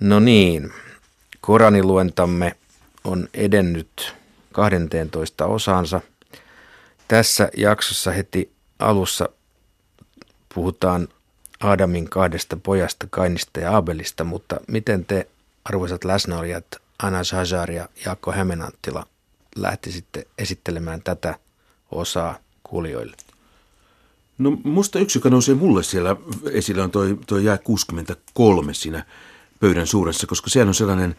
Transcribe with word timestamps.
No 0.00 0.20
niin, 0.20 0.72
Koraniluentamme 1.40 2.56
on 3.04 3.28
edennyt 3.34 4.14
12 4.52 5.46
osaansa. 5.46 6.00
Tässä 7.08 7.50
jaksossa 7.56 8.10
heti 8.10 8.52
alussa 8.78 9.28
puhutaan 10.54 11.08
Aadamin 11.60 12.10
kahdesta 12.10 12.56
pojasta, 12.56 13.06
Kainista 13.10 13.60
ja 13.60 13.76
Abelista, 13.76 14.24
mutta 14.24 14.60
miten 14.68 15.04
te, 15.04 15.28
arvoisat 15.64 16.04
läsnäolijat, 16.04 16.64
Anas 17.02 17.32
Hajar 17.32 17.70
ja 17.70 17.88
Jaakko 18.04 18.32
Hämenanttila, 18.32 19.06
lähtisitte 19.56 20.26
esittelemään 20.38 21.02
tätä 21.02 21.38
osaa 21.90 22.38
kuulijoille? 22.62 23.16
No 24.38 24.58
musta 24.64 24.98
yksi, 24.98 25.18
joka 25.18 25.30
nousee 25.30 25.54
mulle 25.54 25.82
siellä 25.82 26.16
esille, 26.50 26.82
on 26.82 26.90
toi, 26.90 27.18
toi 27.26 27.44
jää 27.44 27.58
63 27.58 28.74
siinä 28.74 29.04
pöydän 29.64 29.86
suuressa, 29.86 30.26
koska 30.26 30.50
sehän 30.50 30.68
on 30.68 30.74
sellainen, 30.74 31.16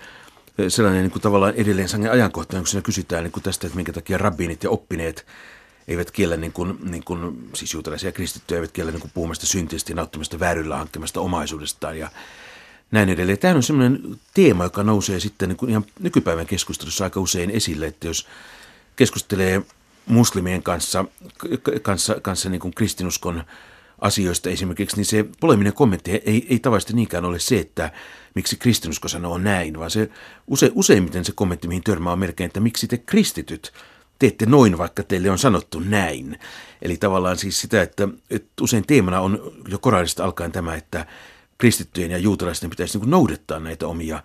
sellainen 0.68 1.02
niin 1.02 1.12
kuin 1.12 1.22
tavallaan 1.22 1.54
edelleen 1.54 1.90
sangen 1.90 2.12
ajankohtainen, 2.12 2.64
kun 2.64 2.68
siinä 2.68 2.82
kysytään 2.82 3.24
niin 3.24 3.32
kuin 3.32 3.44
tästä, 3.44 3.68
että 3.68 3.76
minkä 3.76 3.94
takia 3.94 4.18
rabbinit 4.18 4.64
ja 4.64 4.70
oppineet 4.70 5.26
eivät 5.88 6.12
kiellä, 6.12 6.38
niin 6.38 6.52
kuin, 6.52 6.78
niin 6.84 7.04
kuin, 7.04 7.50
siis 7.54 7.74
juutalaisia 7.74 8.12
kristittyjä 8.12 8.58
eivät 8.58 8.72
kiellä 8.72 8.92
niin 8.92 9.02
kuin 9.02 9.12
puhumasta 9.14 9.48
synteistä 9.48 9.92
ja 9.92 9.96
nauttimasta 9.96 10.40
vääryllä 10.40 10.78
hankkimasta 10.78 11.22
omaisuudestaan 11.22 12.00
ja 12.00 12.10
näin 12.92 13.10
edelleen. 13.10 13.40
Tämä 13.40 13.56
on 13.56 13.64
sellainen 13.64 14.20
teema, 14.34 14.64
joka 14.64 14.84
nousee 14.84 15.20
sitten 15.20 15.50
niin 15.50 15.58
kuin 15.58 15.70
ihan 15.70 15.86
nykypäivän 16.00 16.48
keskustelussa 16.48 17.04
aika 17.04 17.20
usein 17.20 17.50
esille, 17.50 17.88
että 17.88 18.08
jos 18.08 18.28
keskustelee 18.96 19.62
muslimien 20.06 20.64
kanssa, 20.64 21.06
kanssa, 21.82 22.16
kanssa 22.22 22.50
niin 22.50 22.62
kuin 22.62 22.74
kristinuskon 22.74 23.44
asioista 24.06 24.50
esimerkiksi, 24.50 24.96
niin 24.96 25.06
se 25.06 25.26
poleminen 25.40 25.74
kommentti 25.74 26.12
ei, 26.12 26.48
ei 26.50 26.60
tavallisesti 26.60 26.94
niinkään 26.94 27.26
ole 27.26 27.40
se, 27.40 27.60
että 27.60 27.92
miksi 28.36 28.58
kristinusko 28.58 29.08
sanoo 29.08 29.38
näin, 29.38 29.80
vaan 29.80 29.92
se 29.92 30.10
use, 30.48 30.72
useimmiten 30.76 31.26
se 31.26 31.32
kommentti, 31.36 31.68
mihin 31.68 31.84
törmää 31.84 32.14
on 32.14 32.20
melkein, 32.20 32.46
että 32.46 32.60
miksi 32.60 32.88
te 32.88 32.98
kristityt 32.98 33.74
teette 34.20 34.46
noin, 34.46 34.78
vaikka 34.78 35.04
teille 35.04 35.30
on 35.30 35.38
sanottu 35.38 35.80
näin. 35.80 36.40
Eli 36.82 36.98
tavallaan 36.98 37.38
siis 37.38 37.62
sitä, 37.62 37.82
että, 37.82 38.08
että 38.30 38.50
usein 38.62 38.88
teemana 38.88 39.20
on 39.20 39.52
jo 39.68 39.80
Koranista 39.80 40.24
alkaen 40.24 40.52
tämä, 40.52 40.76
että 40.76 41.06
kristittyjen 41.58 42.12
ja 42.12 42.18
juutalaisten 42.18 42.70
pitäisi 42.70 43.00
niin 43.00 43.10
noudattaa 43.10 43.60
näitä 43.60 43.88
omia 43.88 44.24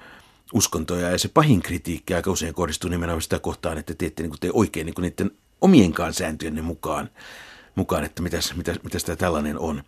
uskontoja. 0.53 1.11
Ja 1.11 1.19
se 1.19 1.29
pahin 1.29 1.63
kritiikki 1.63 2.15
aika 2.15 2.31
usein 2.31 2.55
kohdistuu 2.55 2.91
nimenomaan 2.91 3.23
sitä 3.23 3.39
kohtaan, 3.39 3.79
että 3.79 3.95
teette 3.95 4.23
niin 4.23 4.33
te 4.41 4.51
oikein 4.53 4.87
niin 4.87 4.95
niiden 4.99 5.31
omienkaan 5.61 6.15
sääntöjenne 6.15 6.63
mukaan, 6.63 7.11
mukaan 7.81 8.05
että 8.05 8.23
mitäs, 8.23 8.55
mitäs, 8.57 8.77
mitäs 8.83 9.05
tämä 9.05 9.17
tällainen 9.17 9.59
on. 9.59 9.83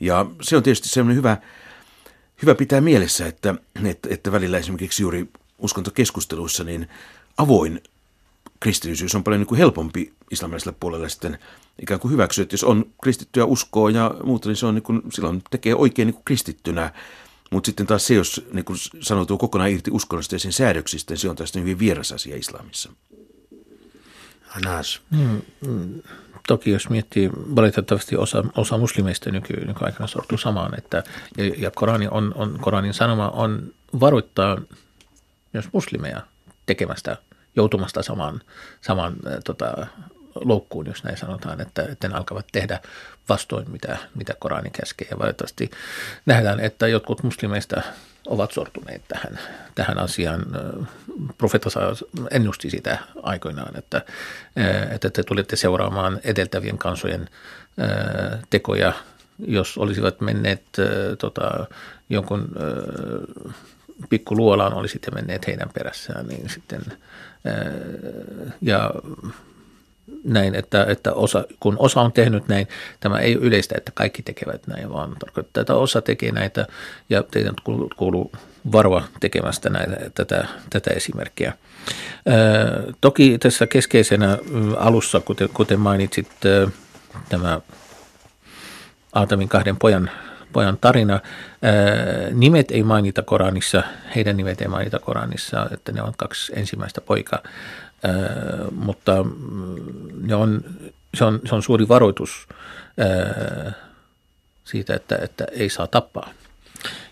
Ja 0.00 0.26
se 0.42 0.56
on 0.56 0.62
tietysti 0.62 0.88
sellainen 0.88 1.16
hyvä, 1.16 1.36
hyvä 2.42 2.54
pitää 2.54 2.80
mielessä, 2.80 3.26
että, 3.26 3.54
että, 3.84 4.08
että 4.10 4.32
välillä 4.32 4.58
esimerkiksi 4.58 5.02
juuri 5.02 5.28
uskontokeskusteluissa 5.58 6.64
niin 6.64 6.88
avoin 7.36 7.82
kristillisyys 8.60 9.14
on 9.14 9.24
paljon 9.24 9.40
niin 9.40 9.46
kuin 9.46 9.58
helpompi 9.58 10.12
islamilaiselle 10.30 10.76
puolelle 10.80 11.08
sitten 11.08 11.38
ikään 11.82 12.00
kuin 12.00 12.12
hyväksyä, 12.12 12.42
että 12.42 12.54
jos 12.54 12.64
on 12.64 12.86
kristittyä 13.02 13.44
uskoa 13.44 13.90
ja 13.90 14.14
muuta, 14.24 14.48
niin 14.48 14.56
se 14.56 14.66
on 14.66 14.74
niin 14.74 14.82
kuin, 14.82 15.02
silloin 15.12 15.42
tekee 15.50 15.74
oikein 15.74 16.06
niin 16.06 16.14
kuin 16.14 16.24
kristittynä. 16.24 16.92
Mutta 17.50 17.66
sitten 17.66 17.86
taas 17.86 18.06
se, 18.06 18.14
jos 18.14 18.46
niin 18.52 18.64
kuin 18.64 18.78
sanoutuu 19.00 19.38
kokonaan 19.38 19.70
irti 19.70 19.90
uskonnosta 19.90 20.34
ja 20.34 20.38
sen 20.38 20.52
säädöksistä, 20.52 21.12
niin 21.12 21.18
se 21.18 21.30
on 21.30 21.36
tästä 21.36 21.58
hyvin 21.58 21.78
vieras 21.78 22.12
asia 22.12 22.36
islamissa. 22.36 22.92
Anas. 24.56 25.00
Mm, 25.10 25.42
mm, 25.66 26.02
toki 26.46 26.70
jos 26.70 26.88
miettii, 26.88 27.30
valitettavasti 27.32 28.16
osa, 28.16 28.44
osa 28.56 28.78
muslimeista 28.78 29.30
nyky, 29.30 29.66
nykyaikana 29.66 30.06
sortuu 30.06 30.38
samaan, 30.38 30.78
että, 30.78 31.02
ja, 31.36 31.44
ja 31.58 31.70
Korani 31.70 32.08
on, 32.10 32.32
on, 32.34 32.58
Koranin 32.60 32.94
sanoma 32.94 33.28
on 33.28 33.74
varoittaa 34.00 34.58
myös 35.52 35.68
muslimeja 35.72 36.20
tekemästä, 36.66 37.16
joutumasta 37.56 38.02
samaan, 38.02 38.40
samaan 38.80 39.16
tota, 39.44 39.86
loukkuun, 40.34 40.86
jos 40.86 41.04
näin 41.04 41.16
sanotaan, 41.16 41.60
että, 41.60 41.82
että 41.82 42.08
ne 42.08 42.14
alkavat 42.14 42.46
tehdä 42.52 42.80
vastoin, 43.28 43.70
mitä, 43.70 43.98
mitä 44.14 44.34
Korani 44.38 44.70
käskee. 44.70 45.08
Ja 45.10 45.18
valitettavasti 45.18 45.70
nähdään, 46.26 46.60
että 46.60 46.88
jotkut 46.88 47.22
muslimeista 47.22 47.82
ovat 48.30 48.52
sortuneet 48.52 49.02
tähän, 49.08 49.38
tähän 49.74 49.98
asiaan. 49.98 50.46
Profeta 51.38 51.70
ennusti 52.30 52.70
sitä 52.70 52.98
aikoinaan, 53.22 53.76
että, 53.78 54.02
että 54.90 55.10
te 55.10 55.22
tulette 55.22 55.56
seuraamaan 55.56 56.20
edeltävien 56.24 56.78
kansojen 56.78 57.28
tekoja, 58.50 58.92
jos 59.38 59.78
olisivat 59.78 60.20
menneet 60.20 60.62
tota, 61.18 61.66
jonkun 62.10 62.48
pikku 64.08 64.36
luolaan, 64.36 64.74
olisitte 64.74 65.10
menneet 65.10 65.46
heidän 65.46 65.70
perässään, 65.74 66.26
niin 66.26 66.48
sitten 66.48 66.80
ja 68.62 68.90
näin, 70.24 70.54
että, 70.54 70.84
että 70.88 71.12
osa, 71.12 71.44
kun 71.60 71.76
osa 71.78 72.00
on 72.00 72.12
tehnyt 72.12 72.48
näin, 72.48 72.68
tämä 73.00 73.18
ei 73.18 73.36
ole 73.36 73.44
yleistä, 73.44 73.74
että 73.78 73.92
kaikki 73.94 74.22
tekevät 74.22 74.66
näin, 74.66 74.92
vaan 74.92 75.16
tarkoittaa, 75.18 75.60
että 75.60 75.74
osa 75.74 76.02
tekee 76.02 76.32
näitä 76.32 76.66
ja 77.10 77.22
teidän 77.22 77.54
kuuluu 77.96 78.32
varoa 78.72 79.04
tekemästä 79.20 79.70
näitä, 79.70 80.10
tätä, 80.14 80.46
tätä 80.70 80.90
esimerkkiä. 80.90 81.52
Ää, 82.26 82.36
toki 83.00 83.38
tässä 83.38 83.66
keskeisenä 83.66 84.38
alussa, 84.76 85.20
kuten, 85.20 85.48
kuten 85.48 85.80
mainitsit, 85.80 86.28
tämä 87.28 87.60
Aatamin 89.12 89.48
kahden 89.48 89.76
pojan, 89.76 90.10
pojan 90.52 90.78
tarina, 90.80 91.20
nimet 92.32 92.70
ei 92.70 92.82
mainita 92.82 93.22
Koranissa, 93.22 93.82
heidän 94.16 94.36
nimet 94.36 94.60
ei 94.60 94.68
mainita 94.68 94.98
Koranissa, 94.98 95.66
että 95.72 95.92
ne 95.92 96.02
on 96.02 96.12
kaksi 96.16 96.52
ensimmäistä 96.56 97.00
poikaa 97.00 97.42
mutta 98.70 99.22
mm, 99.22 100.26
ne 100.26 100.34
on, 100.34 100.64
se, 101.14 101.24
on, 101.24 101.40
se 101.48 101.54
on 101.54 101.62
suuri 101.62 101.88
varoitus 101.88 102.48
siitä, 104.64 104.94
että, 104.94 105.18
että 105.22 105.46
ei 105.52 105.68
saa 105.68 105.86
tappaa. 105.86 106.30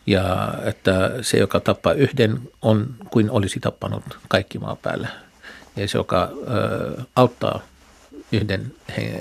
Ja 0.07 0.55
että 0.65 1.11
se, 1.23 1.39
joka 1.39 1.61
tappaa 1.61 1.93
yhden, 1.93 2.41
on 2.63 2.95
kuin 3.11 3.31
olisi 3.31 3.61
tappanut 3.61 4.19
kaikki 4.29 4.59
maa 4.59 4.77
päällä. 4.77 5.09
Ja 5.77 5.89
se, 5.89 5.99
joka 5.99 6.31
ö, 6.33 7.03
auttaa 7.17 7.61
yhden 8.33 8.73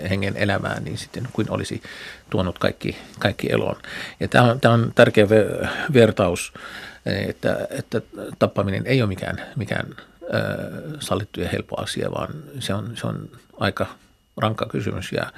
hengen 0.09 0.37
elämään, 0.37 0.83
niin 0.83 0.97
sitten 0.97 1.27
kuin 1.33 1.51
olisi 1.51 1.81
tuonut 2.29 2.59
kaikki, 2.59 2.97
kaikki 3.19 3.51
eloon. 3.51 3.75
Ja 4.19 4.27
tämä 4.27 4.51
on, 4.51 4.59
tämä 4.59 4.73
on 4.73 4.91
tärkeä 4.95 5.29
vertaus, 5.93 6.53
että, 7.05 7.67
että 7.69 8.01
tappaminen 8.39 8.87
ei 8.87 9.01
ole 9.01 9.07
mikään, 9.07 9.41
mikään 9.55 9.95
sallittu 10.99 11.41
ja 11.41 11.49
helppo 11.49 11.81
asia, 11.81 12.11
vaan 12.11 12.29
se 12.59 12.73
on, 12.73 12.97
se 12.97 13.07
on 13.07 13.29
aika 13.59 13.87
rankka 14.37 14.65
kysymys. 14.65 15.11
Ja 15.11 15.21
ää, 15.23 15.31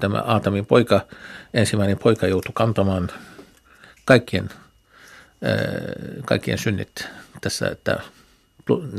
tämä 0.00 0.18
Aatamin 0.18 0.66
poika, 0.66 1.00
ensimmäinen 1.54 1.98
poika 1.98 2.26
joutui 2.26 2.52
kantamaan 2.54 3.08
kaikkien, 4.04 4.48
ää, 5.42 5.52
kaikkien 6.24 6.58
synnit 6.58 7.08
tässä, 7.40 7.68
että 7.68 8.00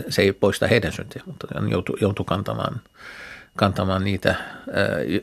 se 0.09 0.21
ei 0.21 0.33
poista 0.33 0.67
heidän 0.67 0.91
syntiä, 0.91 1.23
mutta 1.25 1.47
hän 1.55 1.69
joutui, 1.69 1.97
joutui 2.01 2.25
kantamaan, 2.25 2.81
kantamaan 3.55 4.03
niitä. 4.03 4.29
Ää, 4.29 4.37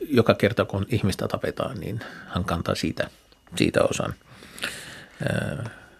joka 0.09 0.33
kerta 0.33 0.65
kun 0.65 0.85
ihmistä 0.89 1.27
tapetaan, 1.27 1.79
niin 1.79 1.99
hän 2.27 2.43
kantaa 2.43 2.75
siitä, 2.75 3.09
siitä 3.55 3.83
osan. 3.83 4.13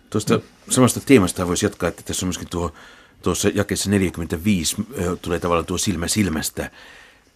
Tuosta 0.09 0.40
samasta 0.69 1.00
teemasta 1.00 1.47
voisi 1.47 1.66
jatkaa, 1.66 1.90
että 1.90 2.03
tässä 2.05 2.25
on 2.25 2.28
myöskin 2.28 2.50
tuo 2.50 2.73
tuossa 3.23 3.50
jakessa 3.53 3.89
45 3.89 4.75
tulee 5.22 5.39
tavallaan 5.39 5.66
tuo 5.66 5.78
silmä 5.78 6.07
silmästä 6.07 6.72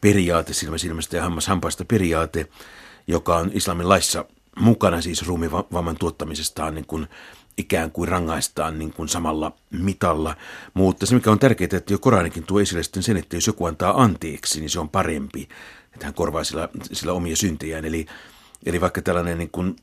periaate, 0.02 0.54
silmä 0.54 0.78
silmästä 0.78 1.18
ja 1.18 1.24
hammas 1.24 1.48
hampaasta 1.48 1.86
periaate, 1.86 2.48
joka 3.08 3.38
on 3.38 3.52
islamin 3.54 3.90
laissa 3.90 4.26
mukana 4.60 5.02
siis 5.02 5.28
ruumivamman 5.28 5.98
tuottamisestaan 5.98 6.76
niin 6.76 6.86
kuin 6.86 7.08
ikään 7.58 7.92
kuin 7.92 8.08
rangaistaan 8.08 8.80
niin 8.80 8.94
kuin 8.94 9.10
samalla 9.10 9.52
mitalla. 9.72 10.36
Mutta 10.74 11.06
se, 11.06 11.16
mikä 11.16 11.32
on 11.32 11.40
tärkeää, 11.40 11.70
että 11.78 11.94
jo 11.94 12.00
Koranikin 12.00 12.44
tuo 12.44 12.60
esille 12.60 12.84
sitten 12.84 13.04
sen, 13.04 13.18
että 13.18 13.36
jos 13.36 13.48
joku 13.48 13.66
antaa 13.66 14.04
anteeksi, 14.04 14.60
niin 14.60 14.70
se 14.70 14.80
on 14.80 14.90
parempi. 14.90 15.50
Että 15.94 16.06
hän 16.06 16.14
korvaa 16.14 16.44
sillä, 16.44 16.70
sillä 16.92 17.14
omia 17.14 17.36
syntejään. 17.36 17.86
Eli, 17.86 18.06
eli 18.66 18.82
vaikka 18.82 19.02
tällainen 19.02 19.38
niin 19.38 19.52
kuin 19.52 19.76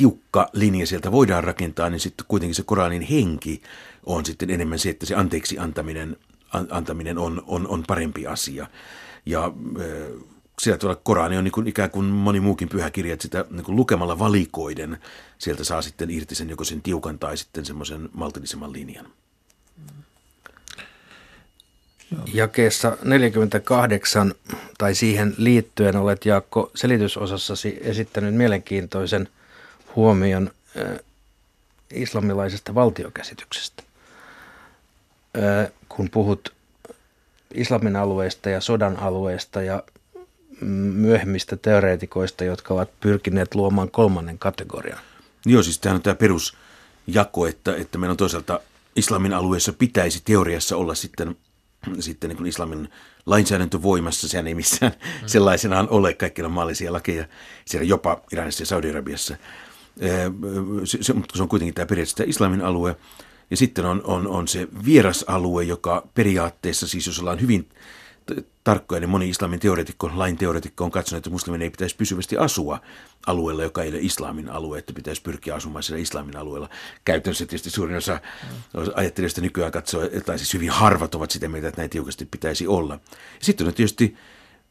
tiukka 0.00 0.48
linja 0.52 0.86
sieltä 0.86 1.12
voidaan 1.12 1.44
rakentaa, 1.44 1.90
niin 1.90 2.00
sitten 2.00 2.26
kuitenkin 2.28 2.54
se 2.54 2.62
Koranin 2.62 3.02
henki 3.02 3.62
on 4.06 4.26
sitten 4.26 4.50
enemmän 4.50 4.78
se, 4.78 4.90
että 4.90 5.06
se 5.06 5.14
anteeksi 5.14 5.58
antaminen, 5.58 6.16
an, 6.52 6.66
antaminen 6.70 7.18
on, 7.18 7.42
on, 7.46 7.68
on 7.68 7.84
parempi 7.86 8.26
asia. 8.26 8.66
Ja 9.26 9.52
sillä 10.60 10.78
tavalla 10.78 11.00
Korani 11.04 11.36
on 11.36 11.44
niin 11.44 11.52
kuin 11.52 11.68
ikään 11.68 11.90
kuin 11.90 12.04
moni 12.06 12.40
muukin 12.40 12.68
pyhä 12.68 12.90
kirja, 12.90 13.12
että 13.12 13.22
sitä 13.22 13.44
niin 13.50 13.64
kuin 13.64 13.76
lukemalla 13.76 14.18
valikoiden 14.18 14.98
sieltä 15.38 15.64
saa 15.64 15.82
sitten 15.82 16.10
irti 16.10 16.34
sen 16.34 16.50
joko 16.50 16.64
sen 16.64 16.82
tiukan 16.82 17.18
tai 17.18 17.36
sitten 17.36 17.64
semmoisen 17.64 18.08
maltillisemman 18.12 18.72
linjan. 18.72 19.06
Jakeessa 22.34 22.96
48 23.04 24.34
tai 24.78 24.94
siihen 24.94 25.34
liittyen 25.38 25.96
olet 25.96 26.26
Jaakko 26.26 26.70
selitysosassasi 26.74 27.78
esittänyt 27.80 28.34
mielenkiintoisen 28.34 29.28
huomion 29.96 30.50
islamilaisesta 31.94 32.74
valtiokäsityksestä. 32.74 33.82
Kun 35.88 36.10
puhut 36.10 36.52
islamin 37.54 37.96
alueesta 37.96 38.50
ja 38.50 38.60
sodan 38.60 38.96
alueesta 38.96 39.62
ja 39.62 39.82
myöhemmistä 40.94 41.56
teoreetikoista, 41.56 42.44
jotka 42.44 42.74
ovat 42.74 42.90
pyrkineet 43.00 43.54
luomaan 43.54 43.90
kolmannen 43.90 44.38
kategorian. 44.38 44.98
Joo, 45.46 45.62
siis 45.62 45.78
tämä 45.78 45.94
on 45.94 46.02
tämä 46.02 46.14
perusjako, 46.14 47.46
että, 47.46 47.76
että 47.76 47.98
meillä 47.98 48.12
on 48.12 48.16
toisaalta 48.16 48.60
islamin 48.96 49.34
alueessa 49.34 49.72
pitäisi 49.72 50.22
teoriassa 50.24 50.76
olla 50.76 50.94
sitten, 50.94 51.36
sitten 52.00 52.30
niin 52.30 52.46
islamin 52.46 52.88
lainsäädäntö 53.26 53.82
voimassa, 53.82 54.28
sehän 54.28 54.46
ei 54.46 54.54
missään 54.54 54.92
mm. 54.92 55.26
sellaisenaan 55.26 55.88
ole, 55.88 56.14
kaikilla 56.14 56.48
maallisia 56.48 56.92
lakeja, 56.92 57.24
siellä 57.64 57.86
jopa 57.86 58.20
Iranissa 58.32 58.62
ja 58.62 58.66
Saudi-Arabiassa. 58.66 59.36
Se, 60.84 60.98
se, 61.00 61.12
mutta 61.12 61.36
se 61.36 61.42
on 61.42 61.48
kuitenkin 61.48 61.74
tämä 61.74 61.86
periaatteessa 61.86 62.24
islamin 62.26 62.62
alue. 62.62 62.96
Ja 63.50 63.56
sitten 63.56 63.86
on, 63.86 64.02
on, 64.04 64.26
on 64.26 64.48
se 64.48 64.68
vierasalue, 64.84 65.64
joka 65.64 66.08
periaatteessa, 66.14 66.88
siis 66.88 67.06
jos 67.06 67.18
ollaan 67.20 67.40
hyvin 67.40 67.68
tarkkoja, 68.64 69.00
niin 69.00 69.10
moni 69.10 69.28
islamin 69.28 69.60
teoretikko, 69.60 70.10
lain 70.14 70.36
teoretikko 70.36 70.84
on 70.84 70.90
katsonut, 70.90 71.18
että 71.18 71.30
muslimin 71.30 71.62
ei 71.62 71.70
pitäisi 71.70 71.96
pysyvästi 71.96 72.36
asua 72.36 72.80
alueella, 73.26 73.62
joka 73.62 73.82
ei 73.82 73.88
ole 73.88 73.98
islamin 74.00 74.48
alue, 74.48 74.78
että 74.78 74.92
pitäisi 74.92 75.22
pyrkiä 75.22 75.54
asumaan 75.54 75.82
siellä 75.82 76.02
islamin 76.02 76.36
alueella. 76.36 76.68
Käytännössä 77.04 77.46
tietysti 77.46 77.70
suurin 77.70 77.96
osa 77.96 78.20
ajattelijoista 78.94 79.40
nykyään 79.40 79.72
katsoo, 79.72 80.02
tai 80.26 80.38
siis 80.38 80.54
hyvin 80.54 80.70
harvat 80.70 81.14
ovat 81.14 81.30
sitä 81.30 81.48
mieltä, 81.48 81.68
että 81.68 81.80
näin 81.80 81.90
tiukasti 81.90 82.28
pitäisi 82.30 82.66
olla. 82.66 82.94
Ja 82.94 83.00
sitten 83.40 83.66
on 83.66 83.74
tietysti, 83.74 84.16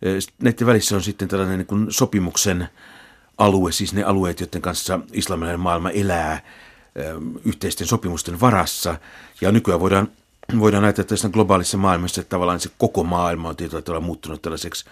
eh, 0.02 0.16
näiden 0.44 0.68
välissä 0.68 0.96
on 0.96 1.04
sitten 1.04 1.28
tällainen 1.28 1.58
niin 1.58 1.68
kuin 1.68 1.88
sopimuksen 1.90 2.68
alue, 3.40 3.72
siis 3.72 3.94
ne 3.94 4.04
alueet, 4.04 4.40
joiden 4.40 4.62
kanssa 4.62 5.00
islamilainen 5.14 5.60
maailma 5.60 5.90
elää 5.90 6.34
eh, 6.96 7.06
yhteisten 7.46 7.88
sopimusten 7.88 8.40
varassa. 8.40 8.96
Ja 9.42 9.52
nykyään 9.52 9.80
voidaan 9.80 10.08
voidaan 10.60 10.84
näyttää 10.84 11.06
tässä 11.06 11.30
globaalissa 11.30 11.78
maailmassa, 11.78 12.22
että 12.22 12.30
tavallaan 12.30 12.60
se 12.60 12.70
koko 12.78 13.04
maailma 13.04 13.50
on 13.50 13.56
tietyllä 13.56 13.82
tavalla 13.82 14.06
muuttunut 14.06 14.42
tällaiseksi, 14.42 14.86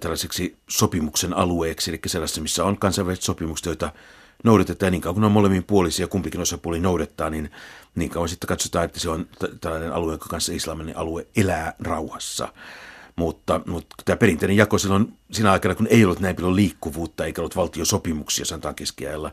tällaiseksi 0.00 0.56
sopimuksen 0.68 1.34
alueeksi, 1.36 1.90
eli 1.90 2.00
sellaisessa, 2.06 2.40
missä 2.40 2.64
on 2.64 2.78
kansainväliset 2.78 3.24
sopimukset, 3.24 3.66
joita 3.66 3.92
noudatetaan 4.44 4.92
niin 4.92 5.02
kauan 5.02 5.14
kuin 5.14 5.24
on 5.24 5.32
molemmin 5.32 5.64
puolisia, 5.64 6.06
kumpikin 6.06 6.40
osapuoli 6.40 6.80
noudattaa, 6.80 7.30
niin 7.30 7.50
niin 7.94 8.10
kauan 8.10 8.28
sitten 8.28 8.48
katsotaan, 8.48 8.84
että 8.84 9.00
se 9.00 9.10
on 9.10 9.26
tällainen 9.60 9.92
alue, 9.92 10.12
jonka 10.12 10.26
kanssa 10.28 10.52
islaminen 10.52 10.96
alue 10.96 11.26
elää 11.36 11.74
rauhassa. 11.78 12.48
Mutta, 13.20 13.60
mutta 13.66 13.94
tämä 14.04 14.16
perinteinen 14.16 14.56
jako 14.56 14.78
silloin 14.78 15.12
siinä 15.32 15.52
aikana, 15.52 15.74
kun 15.74 15.86
ei 15.90 16.04
ollut 16.04 16.20
näin 16.20 16.36
paljon 16.36 16.56
liikkuvuutta 16.56 17.24
eikä 17.24 17.40
ollut 17.40 17.56
valtiosopimuksia, 17.56 18.44
sanotaan 18.44 18.74
keskiajalla, 18.74 19.32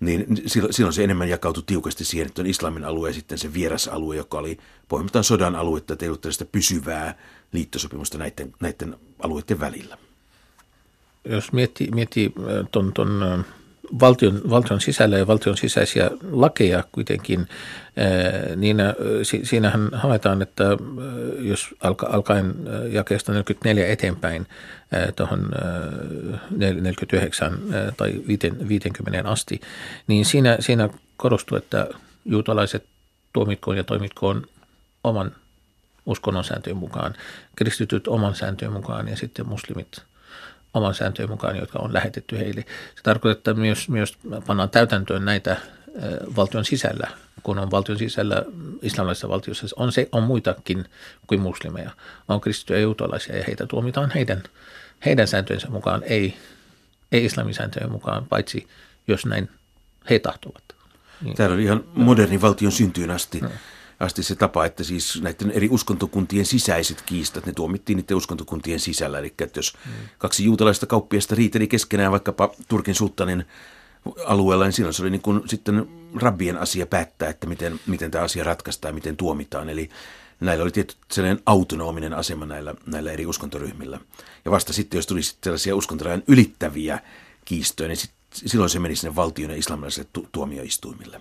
niin 0.00 0.26
silloin 0.70 0.92
se 0.92 1.04
enemmän 1.04 1.28
jakautui 1.28 1.62
tiukasti 1.66 2.04
siihen, 2.04 2.26
että 2.26 2.42
on 2.42 2.46
islamin 2.46 2.84
alue 2.84 3.08
ja 3.08 3.14
sitten 3.14 3.38
se 3.38 3.54
vierasalue, 3.54 4.16
joka 4.16 4.38
oli 4.38 4.58
pohjimmiltaan 4.88 5.24
sodan 5.24 5.56
aluetta, 5.56 5.92
että 5.92 6.04
ei 6.04 6.08
ollut 6.08 6.20
tällaista 6.20 6.44
pysyvää 6.44 7.14
liittosopimusta 7.52 8.18
näiden, 8.18 8.52
näiden 8.60 8.96
alueiden 9.22 9.60
välillä. 9.60 9.98
Jos 11.24 11.52
miettii, 11.52 11.90
miettii 11.90 12.32
äh, 12.38 12.68
ton, 12.72 12.92
ton 12.92 13.22
äh, 13.22 13.44
valtion, 14.00 14.40
valtion 14.50 14.80
sisällä 14.80 15.18
ja 15.18 15.26
valtion 15.26 15.56
sisäisiä 15.56 16.10
lakeja 16.30 16.84
kuitenkin, 16.92 17.48
niin 18.56 18.76
siinähän 19.42 19.88
havaitaan, 19.92 20.42
että 20.42 20.64
jos 21.38 21.74
alka, 21.82 22.06
alkaen 22.06 22.54
jakeesta 22.92 23.32
44 23.32 23.86
eteenpäin 23.86 24.46
tuohon 25.16 25.50
49 26.50 27.58
tai 27.96 28.22
50 28.68 29.30
asti, 29.30 29.60
niin 30.06 30.24
siinä, 30.24 30.56
siinä 30.60 30.88
korostuu, 31.16 31.58
että 31.58 31.88
juutalaiset 32.24 32.84
tuomitkoon 33.32 33.76
ja 33.76 33.84
toimitkoon 33.84 34.46
oman 35.04 35.32
uskonnon 36.06 36.44
sääntöjen 36.44 36.76
mukaan, 36.76 37.14
kristityt 37.56 38.08
oman 38.08 38.34
sääntöjen 38.34 38.72
mukaan 38.72 39.08
ja 39.08 39.16
sitten 39.16 39.48
muslimit– 39.48 39.88
oman 40.78 40.94
sääntöjen 40.94 41.30
mukaan, 41.30 41.56
jotka 41.56 41.78
on 41.78 41.92
lähetetty 41.92 42.38
heille. 42.38 42.64
Se 42.96 43.02
tarkoittaa, 43.02 43.52
että 43.52 43.60
myös, 43.60 43.88
myös 43.88 44.18
pannaan 44.46 44.70
täytäntöön 44.70 45.24
näitä 45.24 45.56
valtion 46.36 46.64
sisällä, 46.64 47.08
kun 47.42 47.58
on 47.58 47.70
valtion 47.70 47.98
sisällä 47.98 48.42
islamilaisessa 48.82 49.28
valtiossa, 49.28 49.66
on, 49.76 49.92
se, 49.92 50.08
on 50.12 50.22
muitakin 50.22 50.84
kuin 51.26 51.40
muslimeja. 51.40 51.90
On 52.28 52.40
kristittyjä 52.40 52.78
ja 52.78 52.82
juutalaisia 52.82 53.36
ja 53.36 53.44
heitä 53.46 53.66
tuomitaan 53.66 54.10
heidän, 54.14 54.42
heidän 55.04 55.28
sääntöjensä 55.28 55.70
mukaan, 55.70 56.02
ei, 56.02 56.36
ei 57.12 57.24
islamin 57.24 57.54
sääntöjen 57.54 57.92
mukaan, 57.92 58.26
paitsi 58.28 58.68
jos 59.08 59.26
näin 59.26 59.50
he 60.10 60.18
tahtovat. 60.18 60.62
Niin. 61.20 61.36
Täällä 61.36 61.54
on 61.54 61.60
ihan 61.60 61.84
moderni 61.94 62.40
valtion 62.40 62.72
syntyyn 62.72 63.10
asti. 63.10 63.40
No 63.40 63.50
asti 64.00 64.22
se 64.22 64.34
tapa, 64.34 64.64
että 64.64 64.84
siis 64.84 65.22
näiden 65.22 65.50
eri 65.50 65.68
uskontokuntien 65.70 66.46
sisäiset 66.46 67.02
kiistat, 67.02 67.46
ne 67.46 67.52
tuomittiin 67.52 67.96
niiden 67.96 68.16
uskontokuntien 68.16 68.80
sisällä. 68.80 69.18
Eli 69.18 69.34
että 69.38 69.58
jos 69.58 69.74
kaksi 70.18 70.44
juutalaista 70.44 70.86
kauppiasta 70.86 71.34
riiteli 71.34 71.68
keskenään 71.68 72.12
vaikkapa 72.12 72.50
Turkin 72.68 72.94
sulttanin 72.94 73.44
alueella, 74.26 74.64
niin 74.64 74.72
silloin 74.72 74.94
se 74.94 75.02
oli 75.02 75.10
niin 75.10 75.22
kuin 75.22 75.48
sitten 75.48 75.88
rabbien 76.14 76.56
asia 76.56 76.86
päättää, 76.86 77.28
että 77.28 77.46
miten, 77.46 77.80
miten 77.86 78.10
tämä 78.10 78.24
asia 78.24 78.44
ratkaistaan, 78.44 78.94
miten 78.94 79.16
tuomitaan. 79.16 79.68
Eli 79.68 79.90
näillä 80.40 80.62
oli 80.62 80.70
tietty 80.70 80.94
sellainen 81.12 81.42
autonominen 81.46 82.14
asema 82.14 82.46
näillä, 82.46 82.74
näillä 82.86 83.12
eri 83.12 83.26
uskontoryhmillä. 83.26 84.00
Ja 84.44 84.50
vasta 84.50 84.72
sitten, 84.72 84.98
jos 84.98 85.06
tuli 85.06 85.22
sellaisia 85.22 85.76
uskontorajan 85.76 86.22
ylittäviä 86.26 86.98
kiistoja, 87.44 87.88
niin 87.88 87.96
sit, 87.96 88.10
silloin 88.32 88.70
se 88.70 88.78
meni 88.78 88.96
sinne 88.96 89.16
valtion 89.16 89.50
ja 89.50 89.56
islamilaisille 89.56 90.08
tu- 90.12 90.28
tuomioistuimille. 90.32 91.20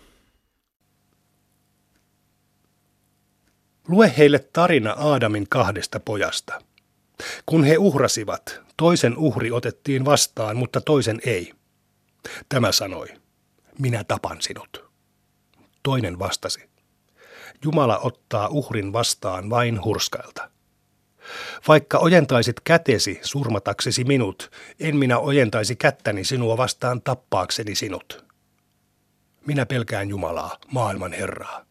Lue 3.87 4.13
heille 4.17 4.39
tarina 4.53 4.91
Aadamin 4.97 5.49
kahdesta 5.49 5.99
pojasta. 5.99 6.61
Kun 7.45 7.63
he 7.63 7.77
uhrasivat, 7.77 8.61
toisen 8.77 9.17
uhri 9.17 9.51
otettiin 9.51 10.05
vastaan, 10.05 10.57
mutta 10.57 10.81
toisen 10.81 11.21
ei. 11.25 11.53
Tämä 12.49 12.71
sanoi, 12.71 13.07
minä 13.79 14.03
tapan 14.03 14.41
sinut. 14.41 14.89
Toinen 15.83 16.19
vastasi, 16.19 16.69
Jumala 17.63 17.99
ottaa 17.99 18.47
uhrin 18.47 18.93
vastaan 18.93 19.49
vain 19.49 19.83
hurskailta. 19.83 20.49
Vaikka 21.67 21.97
ojentaisit 21.97 22.59
kätesi 22.59 23.19
surmataksesi 23.23 24.03
minut, 24.03 24.51
en 24.79 24.97
minä 24.97 25.19
ojentaisi 25.19 25.75
kättäni 25.75 26.23
sinua 26.23 26.57
vastaan 26.57 27.01
tappaakseni 27.01 27.75
sinut. 27.75 28.25
Minä 29.45 29.65
pelkään 29.65 30.09
Jumalaa, 30.09 30.57
maailman 30.71 31.13
Herraa. 31.13 31.66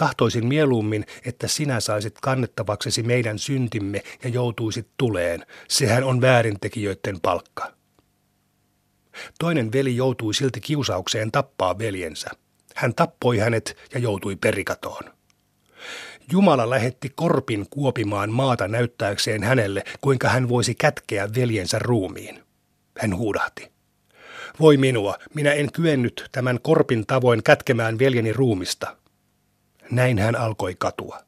Tahtoisin 0.00 0.46
mieluummin, 0.46 1.06
että 1.24 1.48
sinä 1.48 1.80
saisit 1.80 2.14
kannettavaksesi 2.22 3.02
meidän 3.02 3.38
syntimme 3.38 4.02
ja 4.24 4.30
joutuisit 4.30 4.88
tuleen. 4.96 5.46
Sehän 5.68 6.04
on 6.04 6.20
väärintekijöiden 6.20 7.20
palkka. 7.20 7.72
Toinen 9.38 9.72
veli 9.72 9.96
joutui 9.96 10.34
silti 10.34 10.60
kiusaukseen 10.60 11.30
tappaa 11.30 11.78
veljensä. 11.78 12.30
Hän 12.74 12.94
tappoi 12.94 13.38
hänet 13.38 13.76
ja 13.94 14.00
joutui 14.00 14.36
perikatoon. 14.36 15.02
Jumala 16.32 16.70
lähetti 16.70 17.12
korpin 17.14 17.66
kuopimaan 17.70 18.30
maata 18.30 18.68
näyttääkseen 18.68 19.42
hänelle, 19.42 19.84
kuinka 20.00 20.28
hän 20.28 20.48
voisi 20.48 20.74
kätkeä 20.74 21.28
veljensä 21.34 21.78
ruumiin. 21.78 22.42
Hän 22.98 23.16
huudahti. 23.16 23.72
Voi 24.60 24.76
minua, 24.76 25.14
minä 25.34 25.52
en 25.52 25.72
kyennyt 25.72 26.28
tämän 26.32 26.58
korpin 26.62 27.06
tavoin 27.06 27.42
kätkemään 27.42 27.98
veljeni 27.98 28.32
ruumista. 28.32 28.96
Näin 29.90 30.18
hän 30.18 30.36
alkoi 30.36 30.74
katua. 30.78 31.18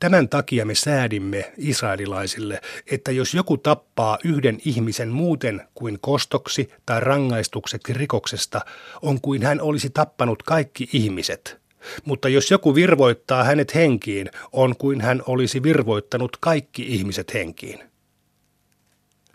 Tämän 0.00 0.28
takia 0.28 0.66
me 0.66 0.74
säädimme 0.74 1.52
israelilaisille, 1.56 2.60
että 2.90 3.12
jos 3.12 3.34
joku 3.34 3.56
tappaa 3.56 4.18
yhden 4.24 4.58
ihmisen 4.64 5.08
muuten 5.08 5.68
kuin 5.74 5.98
kostoksi 6.00 6.72
tai 6.86 7.00
rangaistukseksi 7.00 7.92
rikoksesta, 7.92 8.60
on 9.02 9.20
kuin 9.20 9.42
hän 9.42 9.60
olisi 9.60 9.90
tappanut 9.90 10.42
kaikki 10.42 10.88
ihmiset. 10.92 11.60
Mutta 12.04 12.28
jos 12.28 12.50
joku 12.50 12.74
virvoittaa 12.74 13.44
hänet 13.44 13.74
henkiin, 13.74 14.30
on 14.52 14.76
kuin 14.76 15.00
hän 15.00 15.22
olisi 15.26 15.62
virvoittanut 15.62 16.36
kaikki 16.40 16.82
ihmiset 16.88 17.34
henkiin. 17.34 17.80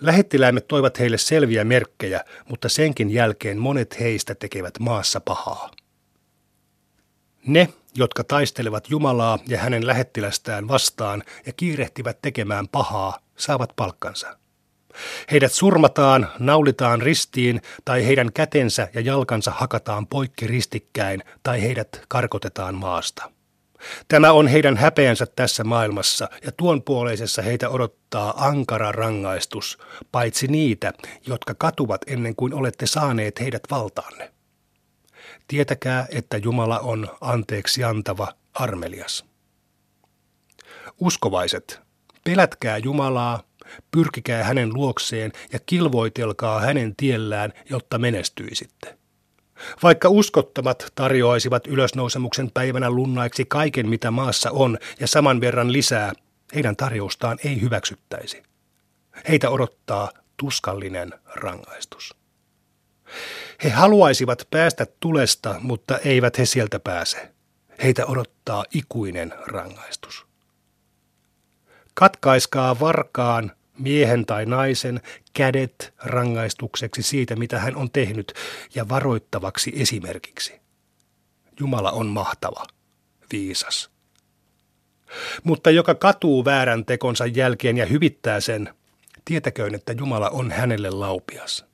Lähettiläimet 0.01 0.67
toivat 0.67 0.99
heille 0.99 1.17
selviä 1.17 1.63
merkkejä, 1.63 2.23
mutta 2.49 2.69
senkin 2.69 3.09
jälkeen 3.09 3.57
monet 3.57 3.99
heistä 3.99 4.35
tekevät 4.35 4.79
maassa 4.79 5.19
pahaa. 5.19 5.71
Ne, 7.47 7.69
jotka 7.95 8.23
taistelevat 8.23 8.89
Jumalaa 8.89 9.39
ja 9.47 9.57
hänen 9.57 9.87
lähettilästään 9.87 10.67
vastaan 10.67 11.23
ja 11.45 11.53
kiirehtivät 11.53 12.21
tekemään 12.21 12.67
pahaa, 12.67 13.19
saavat 13.37 13.73
palkkansa. 13.75 14.37
Heidät 15.31 15.51
surmataan, 15.51 16.27
naulitaan 16.39 17.01
ristiin 17.01 17.61
tai 17.85 18.05
heidän 18.05 18.33
kätensä 18.33 18.87
ja 18.93 19.01
jalkansa 19.01 19.51
hakataan 19.51 20.07
poikki 20.07 20.47
ristikkäin 20.47 21.23
tai 21.43 21.61
heidät 21.61 22.05
karkotetaan 22.07 22.75
maasta. 22.75 23.31
Tämä 24.07 24.31
on 24.31 24.47
heidän 24.47 24.77
häpeänsä 24.77 25.25
tässä 25.25 25.63
maailmassa 25.63 26.29
ja 26.45 26.51
tuon 26.51 26.83
puoleisessa 26.83 27.41
heitä 27.41 27.69
odottaa 27.69 28.47
ankara 28.47 28.91
rangaistus, 28.91 29.77
paitsi 30.11 30.47
niitä, 30.47 30.93
jotka 31.27 31.53
katuvat 31.57 32.01
ennen 32.07 32.35
kuin 32.35 32.53
olette 32.53 32.85
saaneet 32.85 33.39
heidät 33.39 33.63
valtaanne. 33.71 34.32
Tietäkää, 35.53 36.07
että 36.09 36.37
Jumala 36.37 36.79
on 36.79 37.07
anteeksi 37.21 37.83
antava, 37.83 38.33
armelias. 38.53 39.25
Uskovaiset, 40.99 41.81
pelätkää 42.23 42.77
Jumalaa, 42.77 43.43
pyrkikää 43.91 44.43
hänen 44.43 44.73
luokseen 44.73 45.31
ja 45.51 45.59
kilvoitelkaa 45.65 46.59
hänen 46.59 46.95
tiellään, 46.95 47.53
jotta 47.69 47.97
menestyisitte. 47.97 48.97
Vaikka 49.83 50.09
uskottomat 50.09 50.91
tarjoaisivat 50.95 51.67
ylösnousemuksen 51.67 52.51
päivänä 52.51 52.89
lunnaiksi 52.89 53.45
kaiken, 53.45 53.89
mitä 53.89 54.11
maassa 54.11 54.51
on, 54.51 54.77
ja 54.99 55.07
saman 55.07 55.41
verran 55.41 55.73
lisää, 55.73 56.13
heidän 56.55 56.75
tarjoustaan 56.75 57.37
ei 57.45 57.61
hyväksyttäisi. 57.61 58.43
Heitä 59.29 59.49
odottaa 59.49 60.11
tuskallinen 60.37 61.13
rangaistus. 61.35 62.22
He 63.63 63.69
haluaisivat 63.69 64.47
päästä 64.51 64.85
tulesta, 64.99 65.55
mutta 65.59 65.97
eivät 65.97 66.37
he 66.37 66.45
sieltä 66.45 66.79
pääse. 66.79 67.33
Heitä 67.83 68.05
odottaa 68.05 68.65
ikuinen 68.73 69.33
rangaistus. 69.45 70.25
Katkaiskaa 71.93 72.79
varkaan 72.79 73.51
miehen 73.79 74.25
tai 74.25 74.45
naisen 74.45 75.01
kädet 75.33 75.93
rangaistukseksi 75.97 77.03
siitä, 77.03 77.35
mitä 77.35 77.59
hän 77.59 77.75
on 77.75 77.91
tehnyt, 77.91 78.33
ja 78.75 78.89
varoittavaksi 78.89 79.73
esimerkiksi. 79.75 80.61
Jumala 81.59 81.91
on 81.91 82.07
mahtava, 82.07 82.67
viisas. 83.31 83.89
Mutta 85.43 85.71
joka 85.71 85.95
katuu 85.95 86.45
väärän 86.45 86.85
tekonsa 86.85 87.25
jälkeen 87.25 87.77
ja 87.77 87.85
hyvittää 87.85 88.39
sen, 88.39 88.73
tietäköön, 89.25 89.75
että 89.75 89.93
Jumala 89.93 90.29
on 90.29 90.51
hänelle 90.51 90.89
laupias. 90.89 91.72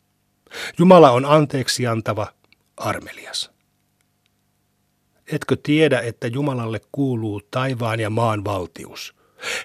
Jumala 0.77 1.11
on 1.11 1.25
anteeksi 1.25 1.87
antava, 1.87 2.27
armelias. 2.77 3.51
Etkö 5.31 5.57
tiedä, 5.63 5.99
että 5.99 6.27
Jumalalle 6.27 6.81
kuuluu 6.91 7.41
taivaan 7.51 7.99
ja 7.99 8.09
maan 8.09 8.45
valtius? 8.45 9.15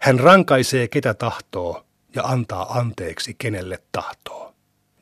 Hän 0.03 0.21
rankaisee 0.21 0.89
ketä 0.89 1.15
tahtoo 1.15 1.87
ja 2.15 2.23
antaa 2.23 2.79
anteeksi 2.79 3.35
kenelle 3.39 3.83
tahtoo. 3.93 4.55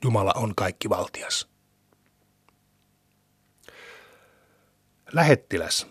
Jumala 0.04 0.32
on 0.36 0.54
kaikki 0.54 0.88
valtias. 0.88 1.48
Lähettiläs, 5.12 5.86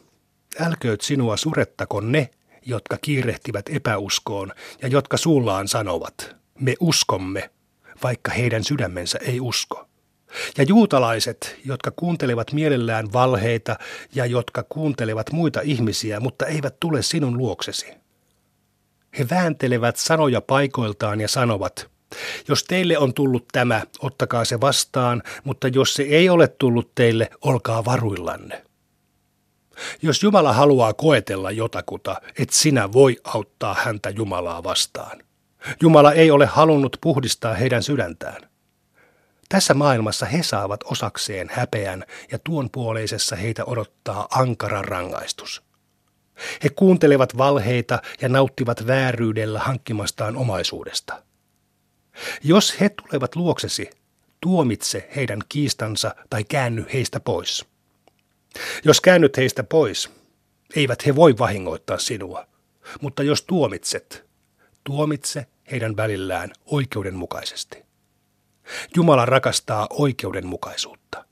älkööt 0.60 1.02
sinua 1.02 1.38
surettako 1.38 2.02
ne, 2.02 2.30
jotka 2.66 2.98
kiirehtivät 3.02 3.66
epäuskoon 3.70 4.52
ja 4.82 4.88
jotka 4.88 5.18
suullaan 5.18 5.68
sanovat, 5.68 6.36
me 6.60 6.76
uskomme, 6.80 7.50
vaikka 8.04 8.32
heidän 8.32 8.64
sydämensä 8.64 9.20
ei 9.22 9.40
usko. 9.40 9.88
Ja 10.58 10.64
juutalaiset, 10.64 11.56
jotka 11.66 11.92
kuuntelevat 11.92 12.54
mielellään 12.54 13.14
valheita 13.14 13.76
ja 14.16 14.26
jotka 14.26 14.64
kuuntelevat 14.70 15.32
muita 15.32 15.62
ihmisiä, 15.64 16.20
mutta 16.20 16.46
eivät 16.46 16.80
tule 16.80 17.02
sinun 17.02 17.38
luoksesi. 17.38 17.94
He 19.20 19.30
vääntelevät 19.30 19.98
sanoja 19.98 20.42
paikoiltaan 20.42 21.22
ja 21.22 21.28
sanovat, 21.28 21.92
jos 22.48 22.64
teille 22.64 22.98
on 22.98 23.14
tullut 23.14 23.46
tämä, 23.52 23.82
ottakaa 24.00 24.46
se 24.46 24.62
vastaan, 24.62 25.24
mutta 25.44 25.68
jos 25.68 25.94
se 25.94 26.04
ei 26.04 26.30
ole 26.30 26.48
tullut 26.48 26.96
teille, 26.96 27.30
olkaa 27.42 27.86
varuillanne. 27.86 28.64
Jos 30.02 30.24
Jumala 30.24 30.54
haluaa 30.54 30.94
koetella 30.94 31.52
jotakuta, 31.52 32.22
et 32.40 32.50
sinä 32.50 32.94
voi 32.94 33.18
auttaa 33.24 33.76
häntä 33.80 34.10
Jumalaa 34.10 34.64
vastaan. 34.64 35.24
Jumala 35.82 36.14
ei 36.14 36.32
ole 36.32 36.46
halunnut 36.46 36.98
puhdistaa 37.02 37.54
heidän 37.54 37.84
sydäntään. 37.84 38.52
Tässä 39.50 39.74
maailmassa 39.74 40.26
he 40.26 40.44
saavat 40.44 40.84
osakseen 40.84 41.50
häpeän 41.52 42.04
ja 42.32 42.40
tuon 42.44 42.70
puoleisessa 42.70 43.36
heitä 43.36 43.66
odottaa 43.66 44.28
ankara 44.32 44.82
rangaistus. 44.82 45.62
He 46.64 46.70
kuuntelevat 46.70 47.38
valheita 47.38 48.02
ja 48.22 48.30
nauttivat 48.30 48.88
vääryydellä 48.88 49.60
hankkimastaan 49.60 50.38
omaisuudesta. 50.38 51.24
Jos 52.44 52.82
he 52.82 52.90
tulevat 52.90 53.36
luoksesi, 53.36 53.90
tuomitse 54.42 55.10
heidän 55.16 55.40
kiistansa 55.50 56.16
tai 56.30 56.44
käänny 56.44 56.86
heistä 56.94 57.20
pois. 57.20 57.66
Jos 58.84 59.02
käännyt 59.02 59.38
heistä 59.38 59.64
pois, 59.64 60.10
eivät 60.76 61.06
he 61.06 61.16
voi 61.16 61.38
vahingoittaa 61.40 61.98
sinua, 61.98 62.48
mutta 63.02 63.24
jos 63.24 63.42
tuomitset, 63.42 64.31
tuomitse 64.84 65.46
heidän 65.72 65.98
välillään 65.98 66.52
oikeudenmukaisesti. 66.66 67.86
Jumala 68.96 69.26
rakastaa 69.26 69.88
oikeudenmukaisuutta. 69.90 71.26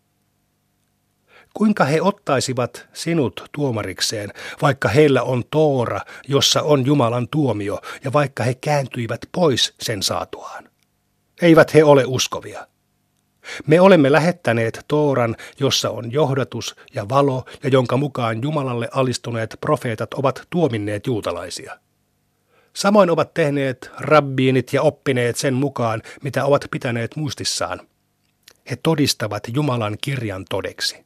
Kuinka 1.54 1.86
he 1.86 2.02
ottaisivat 2.02 2.88
sinut 2.94 3.44
tuomarikseen, 3.52 4.34
vaikka 4.62 4.90
heillä 4.90 5.24
on 5.24 5.44
toora, 5.52 6.02
jossa 6.28 6.62
on 6.62 6.86
Jumalan 6.86 7.28
tuomio, 7.28 7.82
ja 8.04 8.14
vaikka 8.14 8.44
he 8.44 8.54
kääntyivät 8.54 9.22
pois 9.32 9.74
sen 9.80 10.04
saatuaan? 10.04 10.70
Eivät 11.42 11.74
he 11.74 11.84
ole 11.84 12.04
uskovia. 12.06 12.68
Me 13.68 13.82
olemme 13.82 14.12
lähettäneet 14.12 14.86
Tooran, 14.88 15.36
jossa 15.60 15.90
on 15.90 16.12
johdatus 16.12 16.76
ja 16.94 17.10
valo 17.10 17.46
ja 17.64 17.70
jonka 17.70 17.98
mukaan 17.98 18.42
Jumalalle 18.42 18.90
alistuneet 18.92 19.58
profeetat 19.62 20.14
ovat 20.14 20.48
tuominneet 20.50 21.08
juutalaisia. 21.08 21.80
Samoin 22.80 23.10
ovat 23.10 23.34
tehneet 23.34 23.92
rabbiinit 23.98 24.74
ja 24.74 24.82
oppineet 24.82 25.38
sen 25.38 25.54
mukaan, 25.54 26.02
mitä 26.24 26.46
ovat 26.46 26.66
pitäneet 26.72 27.16
muistissaan. 27.16 27.88
He 28.70 28.76
todistavat 28.76 29.44
Jumalan 29.54 29.98
kirjan 30.02 30.46
todeksi. 30.50 31.06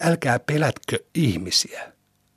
Älkää 0.00 0.38
pelätkö 0.38 0.98
ihmisiä, 1.14 1.92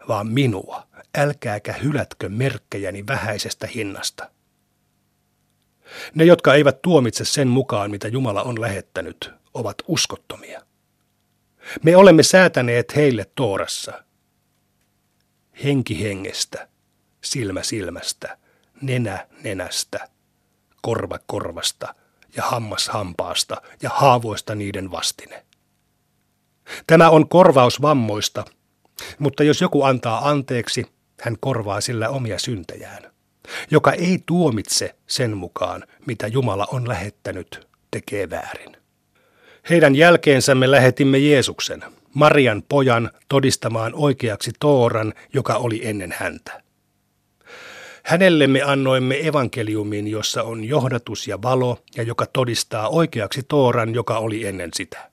vaan 0.08 0.28
minua. 0.28 0.88
Älkääkä 1.18 1.74
hylätkö 1.74 2.30
merkkejäni 2.30 3.08
vähäisestä 3.08 3.68
hinnasta. 3.68 4.32
Ne, 6.16 6.24
jotka 6.24 6.54
eivät 6.54 6.82
tuomitse 6.82 7.26
sen 7.26 7.48
mukaan, 7.48 7.92
mitä 7.92 8.08
Jumala 8.08 8.44
on 8.44 8.62
lähettänyt, 8.62 9.32
ovat 9.54 9.78
uskottomia. 9.88 10.62
Me 11.84 11.96
olemme 11.96 12.24
säätäneet 12.24 12.96
heille 12.96 13.26
Toorassa. 13.36 14.04
Henki 15.64 16.04
hengestä, 16.04 16.68
silmä 17.26 17.64
silmästä, 17.64 18.38
nenä 18.82 19.28
nenästä, 19.44 20.10
korva 20.82 21.20
korvasta 21.26 21.96
ja 22.36 22.44
hammas 22.44 22.90
hampaasta 22.90 23.62
ja 23.82 23.90
haavoista 23.90 24.56
niiden 24.56 24.92
vastine. 24.92 25.46
Tämä 26.88 27.10
on 27.10 27.30
korvaus 27.30 27.82
vammoista, 27.82 28.46
mutta 29.20 29.44
jos 29.44 29.62
joku 29.62 29.84
antaa 29.84 30.30
anteeksi, 30.30 30.86
hän 31.22 31.38
korvaa 31.40 31.82
sillä 31.82 32.10
omia 32.10 32.40
syntejään. 32.40 33.12
Joka 33.72 33.92
ei 33.92 34.20
tuomitse 34.26 34.96
sen 35.08 35.38
mukaan, 35.38 35.84
mitä 36.06 36.28
Jumala 36.28 36.68
on 36.72 36.88
lähettänyt, 36.88 37.68
tekee 37.92 38.30
väärin. 38.30 38.78
Heidän 39.70 39.96
jälkeensä 39.96 40.56
me 40.56 40.72
lähetimme 40.72 41.18
Jeesuksen, 41.18 41.84
Marian 42.14 42.64
pojan, 42.70 43.12
todistamaan 43.30 43.92
oikeaksi 43.96 44.52
Tooran, 44.60 45.14
joka 45.34 45.56
oli 45.56 45.88
ennen 45.88 46.16
häntä. 46.18 46.65
Hänelle 48.06 48.48
me 48.48 48.62
annoimme 48.62 49.28
evankeliumin, 49.28 50.08
jossa 50.08 50.44
on 50.44 50.64
johdatus 50.64 51.28
ja 51.28 51.42
valo, 51.42 51.80
ja 51.98 52.04
joka 52.04 52.26
todistaa 52.26 52.90
oikeaksi 52.90 53.44
Tooran, 53.44 53.94
joka 53.94 54.18
oli 54.18 54.46
ennen 54.46 54.70
sitä. 54.74 55.12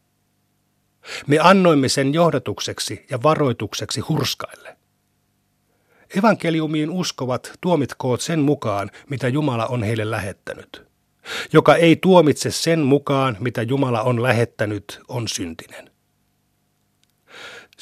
Me 1.26 1.38
annoimme 1.38 1.88
sen 1.88 2.14
johdatukseksi 2.14 3.06
ja 3.11 3.22
varoitukseksi 3.22 4.00
hurskaille. 4.00 4.76
Evankeliumiin 6.18 6.90
uskovat 6.90 7.52
tuomitkoot 7.61 8.20
sen 8.20 8.40
mukaan, 8.40 8.90
mitä 9.11 9.28
Jumala 9.28 9.66
on 9.66 9.82
heille 9.82 10.11
lähettänyt. 10.11 10.82
Joka 11.52 11.76
ei 11.76 11.96
tuomitse 11.96 12.50
sen 12.50 12.80
mukaan, 12.80 13.37
mitä 13.40 13.62
Jumala 13.62 14.02
on 14.02 14.22
lähettänyt, 14.22 15.00
on 15.08 15.28
syntinen. 15.28 15.91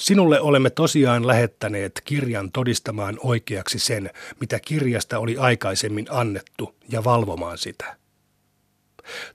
Sinulle 0.00 0.40
olemme 0.40 0.71
tosiaan 0.71 1.26
lähettäneet 1.26 2.02
kirjan 2.04 2.52
todistamaan 2.52 3.19
oikeaksi 3.23 3.78
sen, 3.78 4.11
mitä 4.40 4.61
kirjasta 4.61 5.19
oli 5.19 5.37
aikaisemmin 5.37 6.07
annettu, 6.11 6.76
ja 6.88 7.04
valvomaan 7.04 7.59
sitä. 7.59 7.97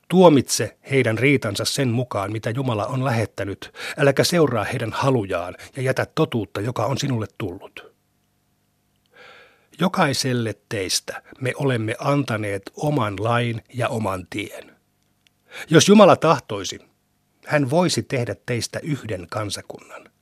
Tuomitse 0.08 0.78
heidän 0.92 1.18
riitansa 1.18 1.66
sen 1.66 1.88
mukaan, 1.88 2.32
mitä 2.32 2.50
Jumala 2.50 2.86
on 2.86 3.06
lähettänyt, 3.06 3.74
äläkä 3.98 4.24
seuraa 4.24 4.64
heidän 4.64 4.92
halujaan 4.92 5.56
ja 5.76 5.82
jätä 5.82 6.08
totuutta, 6.16 6.62
joka 6.62 6.86
on 6.86 6.98
sinulle 6.98 7.28
tullut. 7.38 7.94
Jokaiselle 9.80 10.56
teistä 10.70 11.22
me 11.42 11.54
olemme 11.56 11.96
antaneet 12.00 12.72
oman 12.76 13.14
lain 13.20 13.62
ja 13.74 13.90
oman 13.90 14.28
tien. 14.30 14.76
Jos 15.70 15.88
Jumala 15.88 16.16
tahtoisi, 16.16 16.80
hän 17.46 17.70
voisi 17.70 18.04
tehdä 18.04 18.36
teistä 18.46 18.80
yhden 18.84 19.28
kansakunnan. 19.30 20.15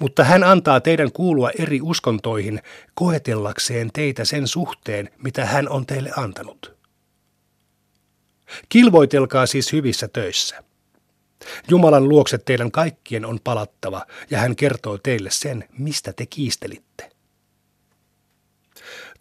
Mutta 0.00 0.24
hän 0.24 0.44
antaa 0.44 0.80
teidän 0.80 1.12
kuulua 1.12 1.50
eri 1.58 1.80
uskontoihin 1.82 2.62
koetellakseen 2.94 3.90
teitä 3.92 4.24
sen 4.24 4.48
suhteen, 4.48 5.10
mitä 5.18 5.46
hän 5.46 5.68
on 5.68 5.86
teille 5.86 6.10
antanut. 6.16 6.78
Kilvoitelkaa 8.68 9.46
siis 9.46 9.72
hyvissä 9.72 10.08
töissä. 10.08 10.64
Jumalan 11.68 12.08
luokse 12.08 12.38
teidän 12.38 12.70
kaikkien 12.70 13.24
on 13.24 13.38
palattava, 13.44 14.06
ja 14.30 14.38
hän 14.38 14.56
kertoo 14.56 14.98
teille 14.98 15.30
sen, 15.30 15.64
mistä 15.78 16.12
te 16.12 16.26
kiistelitte. 16.26 17.10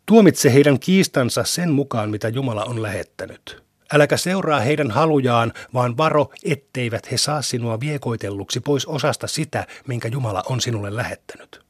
Tuomitse 0.05 0.53
heidän 0.53 0.79
kiistansa 0.79 1.43
sen 1.43 1.71
mukaan, 1.71 2.09
mitä 2.09 2.29
Jumala 2.29 2.65
on 2.65 2.81
lähettänyt. 2.81 3.66
Äläkä 3.93 4.17
seuraa 4.17 4.59
heidän 4.59 4.91
halujaan, 4.91 5.53
vaan 5.73 5.97
varo, 5.97 6.29
etteivät 6.43 7.11
he 7.11 7.17
saa 7.17 7.41
sinua 7.41 7.79
viekoitelluksi 7.79 8.59
pois 8.59 8.85
osasta 8.85 9.27
sitä, 9.27 9.67
minkä 9.87 10.07
Jumala 10.07 10.43
on 10.49 10.61
sinulle 10.61 10.95
lähettänyt. 10.95 11.65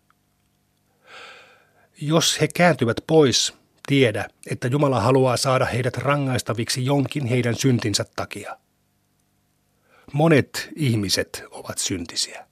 Jos 2.02 2.42
he 2.42 2.48
kääntyvät 2.48 2.98
pois, 3.08 3.54
tiedä, 3.88 4.28
että 4.50 4.68
Jumala 4.68 5.02
haluaa 5.02 5.38
saada 5.38 5.66
heidät 5.66 5.98
rangaistaviksi 5.98 6.86
jonkin 6.86 7.26
heidän 7.26 7.56
syntinsä 7.56 8.06
takia. 8.16 8.58
Monet 10.14 10.70
ihmiset 10.76 11.44
ovat 11.52 11.78
syntisiä. 11.78 12.48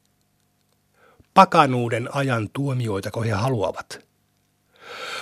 Pakanuuden 1.33 2.15
ajan 2.15 2.49
tuomioitako 2.53 3.21
he 3.21 3.31
haluavat– 3.31 3.99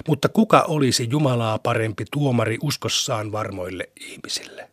mutta 0.08 0.29
kuka 0.29 0.62
olisi 0.62 1.08
Jumalaa 1.10 1.60
parempi 1.60 2.05
tuomari 2.12 2.58
uskossaan 2.62 3.32
varmoille 3.32 3.89
ihmisille? 4.00 4.70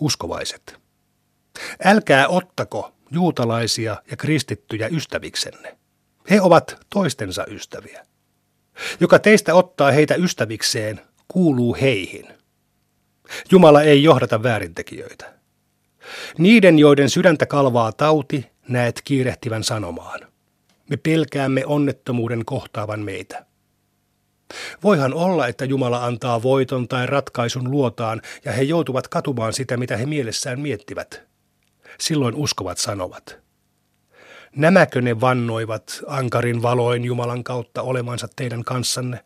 Uskovaiset. 0.00 0.78
Älkää 1.84 2.28
ottako 2.28 2.92
juutalaisia 3.10 4.02
ja 4.10 4.16
kristittyjä 4.16 4.88
ystäviksenne. 4.88 5.78
He 6.30 6.40
ovat 6.40 6.86
toistensa 6.90 7.46
ystäviä. 7.46 8.06
Joka 9.00 9.18
teistä 9.18 9.54
ottaa 9.54 9.90
heitä 9.90 10.14
ystävikseen, 10.14 11.00
kuuluu 11.28 11.76
heihin. 11.80 12.26
Jumala 13.50 13.82
ei 13.82 14.02
johdata 14.02 14.42
väärintekijöitä. 14.42 15.34
Niiden, 16.38 16.78
joiden 16.78 17.10
sydäntä 17.10 17.46
kalvaa 17.46 17.92
tauti, 17.92 18.46
näet 18.68 19.00
kiirehtivän 19.04 19.64
sanomaan. 19.64 20.20
Me 20.88 20.96
pelkäämme 20.96 21.66
onnettomuuden 21.66 22.44
kohtaavan 22.44 23.00
meitä. 23.00 23.46
Voihan 24.82 25.14
olla, 25.14 25.46
että 25.46 25.64
Jumala 25.64 26.04
antaa 26.04 26.42
voiton 26.42 26.88
tai 26.88 27.06
ratkaisun 27.06 27.70
luotaan 27.70 28.22
ja 28.44 28.52
he 28.52 28.62
joutuvat 28.62 29.08
katumaan 29.08 29.52
sitä, 29.52 29.76
mitä 29.76 29.96
he 29.96 30.06
mielessään 30.06 30.60
miettivät. 30.60 31.22
Silloin 32.00 32.34
uskovat 32.34 32.78
sanovat. 32.78 33.38
Nämäkö 34.56 35.00
ne 35.02 35.20
vannoivat 35.20 36.02
ankarin 36.06 36.62
valoin 36.62 37.04
Jumalan 37.04 37.44
kautta 37.44 37.82
olemansa 37.82 38.28
teidän 38.36 38.64
kanssanne? 38.64 39.24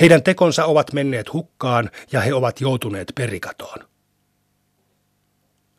Heidän 0.00 0.22
tekonsa 0.22 0.64
ovat 0.64 0.92
menneet 0.92 1.32
hukkaan 1.32 1.90
ja 2.12 2.20
he 2.20 2.34
ovat 2.34 2.60
joutuneet 2.60 3.12
perikatoon. 3.14 3.78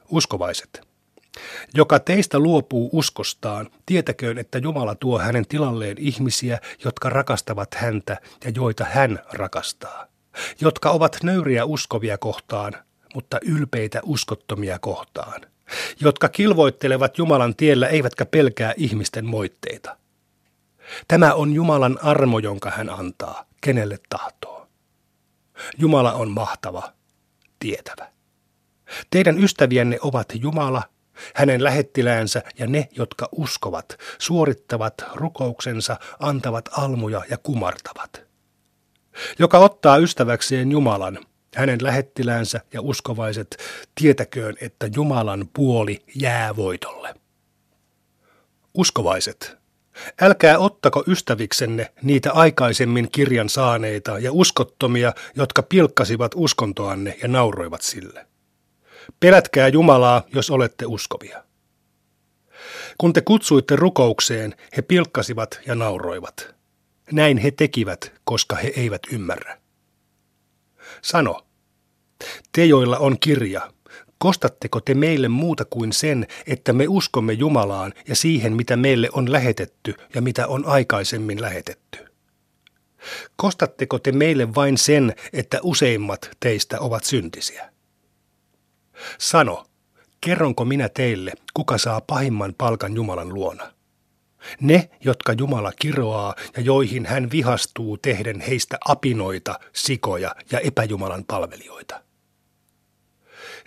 Uskovaiset. 0.10 0.91
Joka 1.74 2.00
teistä 2.00 2.40
luopuu 2.40 2.90
uskostaan, 2.94 3.70
tietäköön, 3.86 4.38
että 4.38 4.58
Jumala 4.58 4.96
tuo 4.96 5.20
hänen 5.20 5.48
tilalleen 5.48 5.98
ihmisiä, 6.00 6.60
jotka 6.84 7.10
rakastavat 7.10 7.74
häntä 7.76 8.18
ja 8.46 8.52
joita 8.56 8.86
hän 8.86 9.20
rakastaa. 9.34 10.08
Jotka 10.62 10.90
ovat 10.90 11.18
nöyriä 11.24 11.66
uskovia 11.66 12.18
kohtaan, 12.18 12.74
mutta 13.14 13.40
ylpeitä 13.42 14.00
uskottomia 14.04 14.80
kohtaan. 14.80 15.42
Jotka 16.00 16.30
kilvoittelevat 16.30 17.18
Jumalan 17.18 17.56
tiellä 17.56 17.88
eivätkä 17.88 18.26
pelkää 18.26 18.74
ihmisten 18.78 19.26
moitteita. 19.26 19.98
Tämä 21.08 21.34
on 21.34 21.54
Jumalan 21.54 22.00
armo, 22.04 22.40
jonka 22.40 22.70
hän 22.70 22.90
antaa, 22.90 23.46
kenelle 23.62 24.00
tahtoo. 24.10 24.68
Jumala 25.78 26.14
on 26.14 26.32
mahtava, 26.32 26.94
tietävä. 27.60 28.12
Teidän 29.10 29.44
ystävienne 29.44 29.98
ovat 30.02 30.28
Jumala 30.34 30.84
hänen 31.36 31.64
lähettiläänsä 31.64 32.42
ja 32.60 32.68
ne, 32.68 32.90
jotka 32.92 33.30
uskovat, 33.32 33.98
suorittavat 34.18 34.94
rukouksensa, 35.16 35.98
antavat 36.20 36.70
almuja 36.78 37.22
ja 37.30 37.38
kumartavat. 37.38 38.24
Joka 39.40 39.60
ottaa 39.60 39.98
ystäväkseen 39.98 40.72
Jumalan, 40.72 41.20
hänen 41.56 41.80
lähettiläänsä 41.82 42.62
ja 42.74 42.82
uskovaiset, 42.82 43.58
tietäköön, 43.96 44.56
että 44.62 44.90
Jumalan 44.96 45.50
puoli 45.54 46.00
jää 46.16 46.56
voitolle. 46.56 47.14
Uskovaiset, 48.74 49.58
älkää 50.22 50.60
ottako 50.60 51.04
ystäviksenne 51.08 51.92
niitä 52.02 52.32
aikaisemmin 52.32 53.12
kirjan 53.12 53.50
saaneita 53.50 54.20
ja 54.20 54.32
uskottomia, 54.32 55.14
jotka 55.36 55.64
pilkkasivat 55.64 56.32
uskontoanne 56.36 57.18
ja 57.22 57.28
nauroivat 57.28 57.82
sille. 57.82 58.31
Pelätkää 59.20 59.68
Jumalaa, 59.68 60.24
jos 60.34 60.50
olette 60.50 60.86
uskovia. 60.86 61.44
Kun 62.98 63.14
te 63.14 63.22
kutsuitte 63.22 63.76
rukoukseen, 63.76 64.56
he 64.78 64.82
pilkkasivat 64.82 65.60
ja 65.68 65.76
nauroivat. 65.76 66.56
Näin 67.12 67.38
he 67.38 67.52
tekivät, 67.52 68.14
koska 68.24 68.56
he 68.56 68.74
eivät 68.76 69.02
ymmärrä. 69.12 69.58
Sano, 71.02 71.48
te 72.52 72.66
joilla 72.66 72.98
on 72.98 73.20
kirja, 73.20 73.72
kostatteko 74.18 74.82
te 74.82 74.94
meille 74.94 75.28
muuta 75.28 75.66
kuin 75.66 75.94
sen, 75.94 76.28
että 76.48 76.74
me 76.74 76.86
uskomme 76.88 77.34
Jumalaan 77.34 77.94
ja 78.08 78.16
siihen, 78.16 78.54
mitä 78.54 78.76
meille 78.76 79.10
on 79.14 79.32
lähetetty 79.32 79.94
ja 80.16 80.22
mitä 80.22 80.48
on 80.48 80.66
aikaisemmin 80.66 81.42
lähetetty? 81.42 82.06
Kostatteko 83.36 84.00
te 84.00 84.12
meille 84.12 84.56
vain 84.56 84.78
sen, 84.78 85.16
että 85.34 85.60
useimmat 85.64 86.30
teistä 86.40 86.80
ovat 86.80 87.04
syntisiä? 87.04 87.71
Sano, 89.18 89.66
kerronko 90.22 90.66
minä 90.66 90.90
teille, 90.90 91.34
kuka 91.54 91.78
saa 91.78 92.02
pahimman 92.02 92.54
palkan 92.58 92.96
Jumalan 92.96 93.34
luona? 93.34 93.74
Ne, 94.62 94.90
jotka 95.06 95.34
Jumala 95.34 95.72
kiroaa 95.80 96.36
ja 96.58 96.62
joihin 96.64 97.06
hän 97.06 97.32
vihastuu 97.32 97.98
tehden 97.98 98.42
heistä 98.42 98.78
apinoita, 98.86 99.60
sikoja 99.74 100.36
ja 100.52 100.60
epäjumalan 100.60 101.24
palvelijoita. 101.28 102.04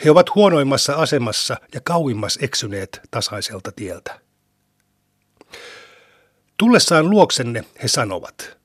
He 0.04 0.10
ovat 0.10 0.34
huonoimmassa 0.34 0.94
asemassa 0.94 1.56
ja 1.74 1.80
kauimmas 1.80 2.38
eksyneet 2.42 3.00
tasaiselta 3.10 3.72
tieltä. 3.72 4.20
Tullessaan 6.56 7.10
luoksenne 7.10 7.64
he 7.82 7.88
sanovat, 7.88 8.56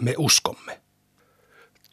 me 0.00 0.14
uskomme. 0.18 0.80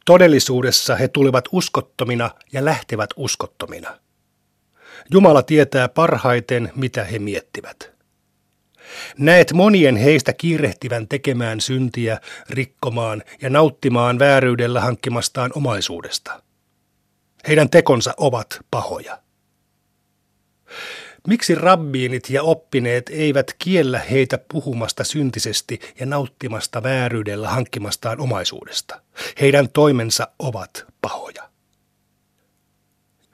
Todellisuudessa 0.04 0.96
he 0.96 1.08
tulevat 1.08 1.44
uskottomina 1.52 2.30
ja 2.52 2.64
lähtevät 2.64 3.10
uskottomina– 3.16 3.98
Jumala 5.10 5.42
tietää 5.42 5.88
parhaiten, 5.88 6.72
mitä 6.76 7.04
he 7.04 7.18
miettivät. 7.18 7.96
Näet 9.18 9.52
monien 9.52 9.96
heistä 9.96 10.32
kiirehtivän 10.32 11.08
tekemään 11.08 11.60
syntiä, 11.60 12.20
rikkomaan 12.50 13.22
ja 13.42 13.50
nauttimaan 13.50 14.18
vääryydellä 14.18 14.80
hankkimastaan 14.80 15.50
omaisuudesta. 15.54 16.42
Heidän 17.48 17.70
tekonsa 17.70 18.14
ovat 18.16 18.60
pahoja. 18.70 19.22
Miksi 21.28 21.54
rabbiinit 21.54 22.30
ja 22.30 22.42
oppineet 22.42 23.08
eivät 23.08 23.54
kiellä 23.58 23.98
heitä 23.98 24.38
puhumasta 24.52 25.04
syntisesti 25.04 25.80
ja 26.00 26.06
nauttimasta 26.06 26.82
vääryydellä 26.82 27.48
hankkimastaan 27.48 28.20
omaisuudesta? 28.20 29.00
Heidän 29.40 29.68
toimensa 29.68 30.28
ovat 30.38 30.86
pahoja. 31.00 31.50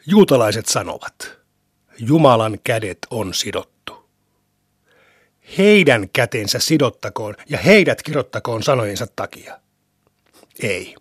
Juutalaiset 0.06 0.66
sanovat– 0.66 1.14
Jumalan 2.06 2.58
kädet 2.64 2.98
on 3.10 3.34
sidottu. 3.34 4.08
Heidän 5.58 6.08
kätensä 6.12 6.58
sidottakoon 6.58 7.34
ja 7.48 7.58
heidät 7.58 8.02
kirjoittakoon 8.02 8.62
sanojensa 8.62 9.06
takia. 9.16 9.60
Ei. 10.62 10.94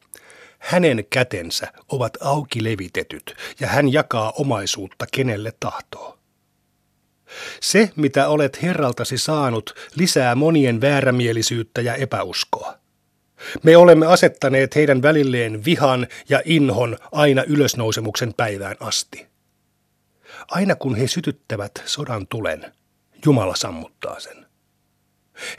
Hänen 0.59 1.05
kätensä 1.09 1.67
ovat 1.91 2.17
auki 2.21 2.63
levitetyt 2.63 3.35
ja 3.59 3.67
hän 3.67 3.93
jakaa 3.93 4.31
omaisuutta 4.31 5.05
kenelle 5.11 5.53
tahtoo. 5.59 6.17
Se, 7.61 7.89
mitä 7.95 8.27
olet 8.27 8.61
Herraltasi 8.61 9.17
saanut, 9.17 9.75
lisää 9.95 10.35
monien 10.35 10.81
väärämielisyyttä 10.81 11.81
ja 11.81 11.95
epäuskoa. 11.95 12.73
Me 13.63 13.77
olemme 13.77 14.05
asettaneet 14.05 14.75
heidän 14.75 15.01
välilleen 15.01 15.65
vihan 15.65 16.07
ja 16.29 16.41
inhon 16.45 16.97
aina 17.11 17.43
ylösnousemuksen 17.43 18.33
päivään 18.33 18.75
asti. 18.79 19.30
Aina 20.47 20.75
kun 20.75 20.95
he 20.95 21.07
sytyttävät 21.07 21.71
sodan 21.85 22.27
tulen, 22.27 22.73
Jumala 23.25 23.55
sammuttaa 23.55 24.19
sen. 24.19 24.45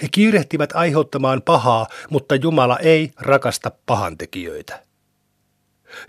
He 0.02 0.08
kiirehtivät 0.12 0.72
aiheuttamaan 0.72 1.42
pahaa, 1.42 1.86
mutta 2.10 2.34
Jumala 2.34 2.78
ei 2.78 3.12
rakasta 3.20 3.70
pahantekijöitä. 3.86 4.82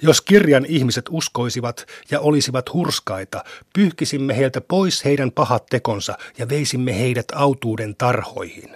Jos 0.01 0.21
kirjan 0.21 0.65
ihmiset 0.65 1.05
uskoisivat 1.09 1.86
ja 2.12 2.19
olisivat 2.19 2.73
hurskaita, 2.73 3.43
pyyhkisimme 3.73 4.38
heiltä 4.38 4.62
pois 4.62 5.05
heidän 5.05 5.31
pahat 5.31 5.65
tekonsa 5.65 6.17
ja 6.38 6.49
veisimme 6.49 6.99
heidät 6.99 7.25
autuuden 7.36 7.95
tarhoihin. 7.95 8.69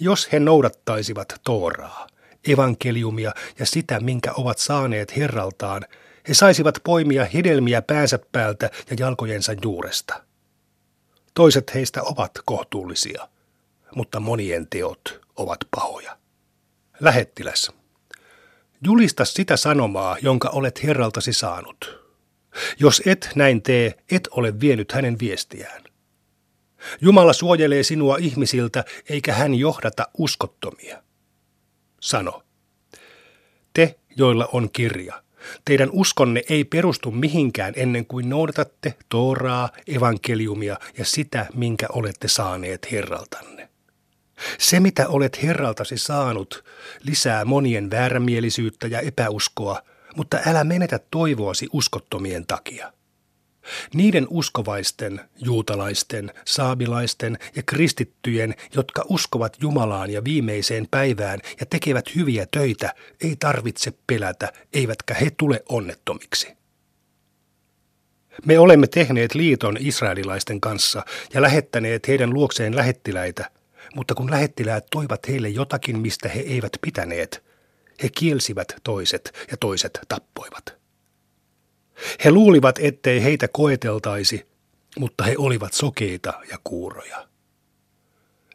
Jos 0.00 0.32
he 0.32 0.40
noudattaisivat 0.40 1.34
Tooraa, 1.44 2.06
evankeliumia 2.48 3.32
ja 3.58 3.66
sitä, 3.66 4.00
minkä 4.00 4.32
ovat 4.32 4.58
saaneet 4.58 5.16
Herraltaan, 5.16 5.82
He 6.28 6.34
saisivat 6.34 6.78
poimia 6.84 7.24
hedelmiä 7.24 7.82
päänsä 7.82 8.18
päältä 8.32 8.70
ja 8.90 8.96
jalkojensa 8.98 9.52
juuresta. 9.62 10.22
Toiset 11.34 11.74
heistä 11.74 12.02
ovat 12.02 12.30
kohtuullisia, 12.44 13.28
mutta 13.94 14.20
monien 14.20 14.66
teot 14.70 15.20
ovat 15.36 15.58
pahoja. 15.70 16.18
Lähettiläs. 17.00 17.72
Julista 18.84 19.24
sitä 19.24 19.56
sanomaa, 19.56 20.16
jonka 20.22 20.48
olet 20.48 20.82
Herraltasi 20.82 21.32
saanut. 21.32 22.06
Jos 22.78 23.02
et 23.06 23.30
näin 23.34 23.62
tee, 23.62 23.94
et 24.10 24.28
ole 24.30 24.60
vienyt 24.60 24.92
hänen 24.92 25.18
viestiään. 25.18 25.82
Jumala 27.00 27.32
suojelee 27.32 27.82
sinua 27.82 28.16
ihmisiltä, 28.20 28.84
eikä 29.08 29.32
hän 29.32 29.54
johdata 29.54 30.06
uskottomia. 30.18 31.02
Sano. 32.00 32.42
Te, 33.74 33.98
joilla 34.16 34.48
on 34.52 34.70
kirja, 34.70 35.22
teidän 35.64 35.90
uskonne 35.92 36.42
ei 36.48 36.64
perustu 36.64 37.10
mihinkään 37.10 37.72
ennen 37.76 38.06
kuin 38.06 38.28
noudatatte 38.28 38.94
Tooraa, 39.08 39.70
evankeliumia 39.86 40.78
ja 40.98 41.04
sitä, 41.04 41.46
minkä 41.54 41.86
olette 41.92 42.28
saaneet 42.28 42.92
Herraltanne. 42.92 43.68
Se, 44.58 44.80
mitä 44.80 45.08
olet 45.08 45.42
Herraltasi 45.42 45.98
saanut, 45.98 46.64
lisää 47.02 47.44
monien 47.44 47.90
väärämielisyyttä 47.90 48.86
ja 48.86 49.00
epäuskoa, 49.00 49.82
mutta 50.16 50.38
älä 50.46 50.64
menetä 50.64 51.00
toivoasi 51.10 51.68
uskottomien 51.72 52.46
takia. 52.46 52.92
Niiden 53.94 54.26
uskovaisten, 54.30 55.20
juutalaisten, 55.38 56.32
saabilaisten 56.44 57.38
ja 57.56 57.62
kristittyjen, 57.62 58.54
jotka 58.74 59.04
uskovat 59.08 59.56
Jumalaan 59.60 60.10
ja 60.10 60.24
viimeiseen 60.24 60.88
päivään 60.90 61.40
ja 61.60 61.66
tekevät 61.66 62.14
hyviä 62.14 62.46
töitä, 62.50 62.94
ei 63.20 63.36
tarvitse 63.36 63.92
pelätä, 64.06 64.52
eivätkä 64.72 65.14
he 65.14 65.30
tule 65.36 65.62
onnettomiksi. 65.68 66.56
Me 68.44 68.58
olemme 68.58 68.86
tehneet 68.86 69.34
liiton 69.34 69.76
israelilaisten 69.80 70.60
kanssa 70.60 71.02
ja 71.34 71.42
lähettäneet 71.42 72.08
heidän 72.08 72.34
luokseen 72.34 72.76
lähettiläitä, 72.76 73.50
mutta 73.94 74.14
kun 74.14 74.30
lähettiläät 74.30 74.86
toivat 74.90 75.28
heille 75.28 75.48
jotakin, 75.48 75.98
mistä 75.98 76.28
he 76.28 76.40
eivät 76.40 76.72
pitäneet, 76.80 77.44
he 78.02 78.08
kielsivät 78.08 78.72
toiset 78.84 79.46
ja 79.50 79.56
toiset 79.56 80.00
tappoivat. 80.08 80.85
He 82.24 82.30
luulivat, 82.30 82.78
ettei 82.78 83.22
heitä 83.22 83.48
koeteltaisi, 83.48 84.46
mutta 84.98 85.24
he 85.24 85.34
olivat 85.38 85.72
sokeita 85.72 86.32
ja 86.50 86.58
kuuroja. 86.64 87.28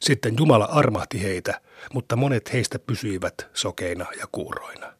Sitten 0.01 0.35
Jumala 0.39 0.65
armahti 0.65 1.23
heitä, 1.23 1.61
mutta 1.93 2.15
monet 2.15 2.53
heistä 2.53 2.79
pysyivät 2.79 3.47
sokeina 3.53 4.05
ja 4.19 4.27
kuuroina. 4.31 4.93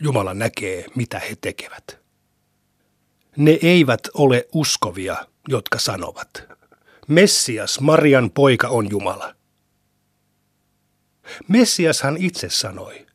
Jumala 0.00 0.34
näkee, 0.34 0.84
mitä 0.94 1.18
he 1.18 1.36
tekevät. 1.40 2.00
Ne 3.36 3.58
eivät 3.62 4.00
ole 4.14 4.48
uskovia, 4.52 5.26
jotka 5.48 5.78
sanovat, 5.78 6.42
Messias, 7.08 7.80
Marian 7.80 8.30
poika 8.30 8.68
on 8.68 8.90
Jumala. 8.90 9.34
Messiashan 11.48 12.16
itse 12.16 12.50
sanoi, 12.50 13.06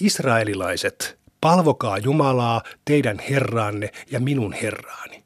Israelilaiset, 0.00 1.18
palvokaa 1.44 1.98
Jumalaa, 1.98 2.62
teidän 2.84 3.18
Herraanne 3.30 3.90
ja 4.10 4.20
minun 4.20 4.52
Herraani. 4.52 5.24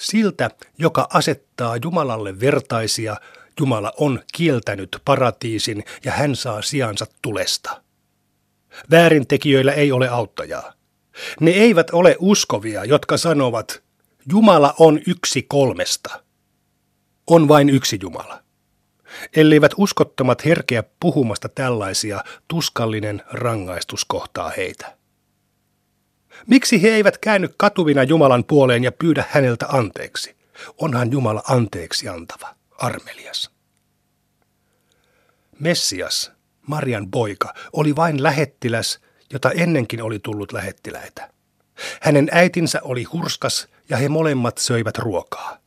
Siltä, 0.00 0.50
joka 0.78 1.08
asettaa 1.12 1.76
Jumalalle 1.76 2.40
vertaisia, 2.40 3.16
Jumala 3.60 3.92
on 3.98 4.20
kieltänyt 4.32 4.98
paratiisin 5.04 5.84
ja 6.04 6.12
hän 6.12 6.36
saa 6.36 6.62
sijansa 6.62 7.06
tulesta. 7.22 7.82
Väärintekijöillä 8.90 9.72
ei 9.72 9.92
ole 9.92 10.08
auttajaa. 10.08 10.72
Ne 11.40 11.50
eivät 11.50 11.90
ole 11.90 12.16
uskovia, 12.18 12.84
jotka 12.84 13.16
sanovat, 13.16 13.82
Jumala 14.30 14.74
on 14.78 15.00
yksi 15.06 15.42
kolmesta. 15.42 16.22
On 17.26 17.48
vain 17.48 17.70
yksi 17.70 17.98
Jumala. 18.02 18.43
Elleivät 19.36 19.72
uskottomat 19.76 20.44
herkeä 20.44 20.82
puhumasta 21.00 21.48
tällaisia, 21.48 22.24
tuskallinen 22.48 23.22
rangaistus 23.30 24.04
kohtaa 24.04 24.52
heitä. 24.56 24.96
Miksi 26.46 26.82
he 26.82 26.88
eivät 26.88 27.18
käänny 27.18 27.48
katuvina 27.56 28.02
Jumalan 28.02 28.44
puoleen 28.44 28.84
ja 28.84 28.92
pyydä 28.92 29.24
häneltä 29.28 29.66
anteeksi? 29.68 30.36
Onhan 30.78 31.12
Jumala 31.12 31.42
anteeksi 31.48 32.08
antava, 32.08 32.54
armelias. 32.78 33.50
Messias, 35.60 36.32
Marian 36.66 37.10
poika, 37.10 37.54
oli 37.72 37.96
vain 37.96 38.22
lähettiläs, 38.22 39.00
jota 39.32 39.50
ennenkin 39.50 40.02
oli 40.02 40.18
tullut 40.18 40.52
lähettiläitä. 40.52 41.30
Hänen 42.00 42.28
äitinsä 42.32 42.80
oli 42.82 43.04
hurskas 43.04 43.68
ja 43.88 43.96
he 43.96 44.08
molemmat 44.08 44.58
söivät 44.58 44.98
ruokaa. 44.98 45.63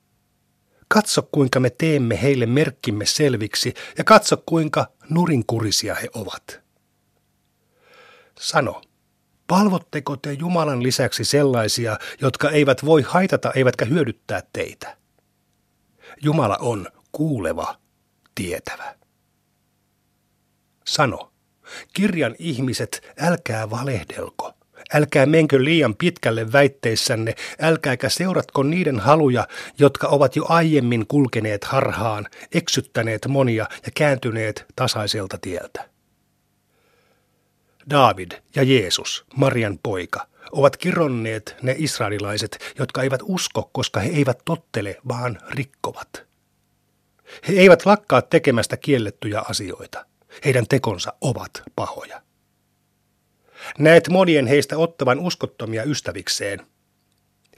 Katso, 0.87 1.29
kuinka 1.31 1.59
me 1.59 1.69
teemme 1.69 2.21
heille 2.21 2.45
merkkimme 2.45 3.05
selviksi 3.05 3.73
ja 3.97 4.03
katso, 4.03 4.43
kuinka 4.45 4.87
nurinkurisia 5.09 5.95
he 5.95 6.09
ovat. 6.13 6.61
Sano, 8.39 8.81
palvotteko 9.47 10.17
te 10.17 10.33
Jumalan 10.33 10.83
lisäksi 10.83 11.25
sellaisia, 11.25 11.97
jotka 12.21 12.49
eivät 12.49 12.85
voi 12.85 13.01
haitata 13.01 13.51
eivätkä 13.55 13.85
hyödyttää 13.85 14.43
teitä? 14.53 14.97
Jumala 16.21 16.57
on 16.61 16.87
kuuleva, 17.11 17.79
tietävä. 18.35 18.95
Sano, 20.87 21.31
kirjan 21.93 22.35
ihmiset, 22.39 23.13
älkää 23.19 23.69
valehdelko. 23.69 24.56
Älkää 24.93 25.25
menkö 25.25 25.63
liian 25.63 25.95
pitkälle 25.95 26.51
väitteissänne, 26.51 27.35
älkääkä 27.61 28.09
seuratko 28.09 28.63
niiden 28.63 28.99
haluja, 28.99 29.47
jotka 29.79 30.07
ovat 30.07 30.35
jo 30.35 30.45
aiemmin 30.49 31.07
kulkeneet 31.07 31.63
harhaan, 31.63 32.25
eksyttäneet 32.53 33.27
monia 33.27 33.65
ja 33.85 33.91
kääntyneet 33.95 34.65
tasaiselta 34.75 35.37
tieltä. 35.37 35.89
David 37.89 38.31
ja 38.55 38.63
Jeesus, 38.63 39.25
Marian 39.35 39.79
poika, 39.83 40.27
ovat 40.51 40.77
kironneet 40.77 41.55
ne 41.61 41.75
israelilaiset, 41.77 42.73
jotka 42.79 43.01
eivät 43.03 43.19
usko, 43.23 43.69
koska 43.73 43.99
he 43.99 44.09
eivät 44.09 44.39
tottele, 44.45 44.97
vaan 45.07 45.39
rikkovat. 45.49 46.23
He 47.47 47.53
eivät 47.53 47.85
lakkaa 47.85 48.21
tekemästä 48.21 48.77
kiellettyjä 48.77 49.41
asioita. 49.49 50.05
Heidän 50.45 50.67
tekonsa 50.67 51.13
ovat 51.21 51.63
pahoja. 51.75 52.21
Näet 53.79 54.09
monien 54.09 54.47
heistä 54.47 54.77
ottavan 54.77 55.19
uskottomia 55.19 55.83
ystävikseen. 55.83 56.59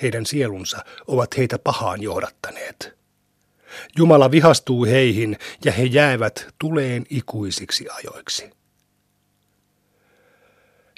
Heidän 0.01 0.25
sielunsa 0.25 0.85
ovat 1.07 1.37
heitä 1.37 1.59
pahaan 1.59 2.01
johdattaneet. 2.01 2.99
Jumala 3.97 4.31
vihastuu 4.31 4.85
heihin 4.85 5.37
ja 5.65 5.71
he 5.71 5.83
jäävät 5.83 6.47
tuleen 6.59 7.05
ikuisiksi 7.09 7.87
ajoiksi. 7.89 8.49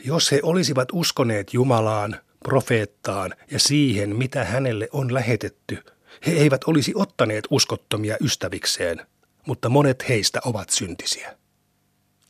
Jos 0.03 0.31
he 0.31 0.39
olisivat 0.43 0.87
uskoneet 0.93 1.53
Jumalaan, 1.53 2.19
profeettaan 2.43 3.33
ja 3.51 3.59
siihen, 3.59 4.15
mitä 4.15 4.43
hänelle 4.43 4.89
on 4.91 5.13
lähetetty, 5.13 5.77
he 6.25 6.31
eivät 6.31 6.63
olisi 6.63 6.91
ottaneet 6.95 7.47
uskottomia 7.49 8.17
ystävikseen, 8.21 9.05
mutta 9.45 9.69
monet 9.69 10.09
heistä 10.09 10.39
ovat 10.45 10.69
syntisiä. 10.69 11.40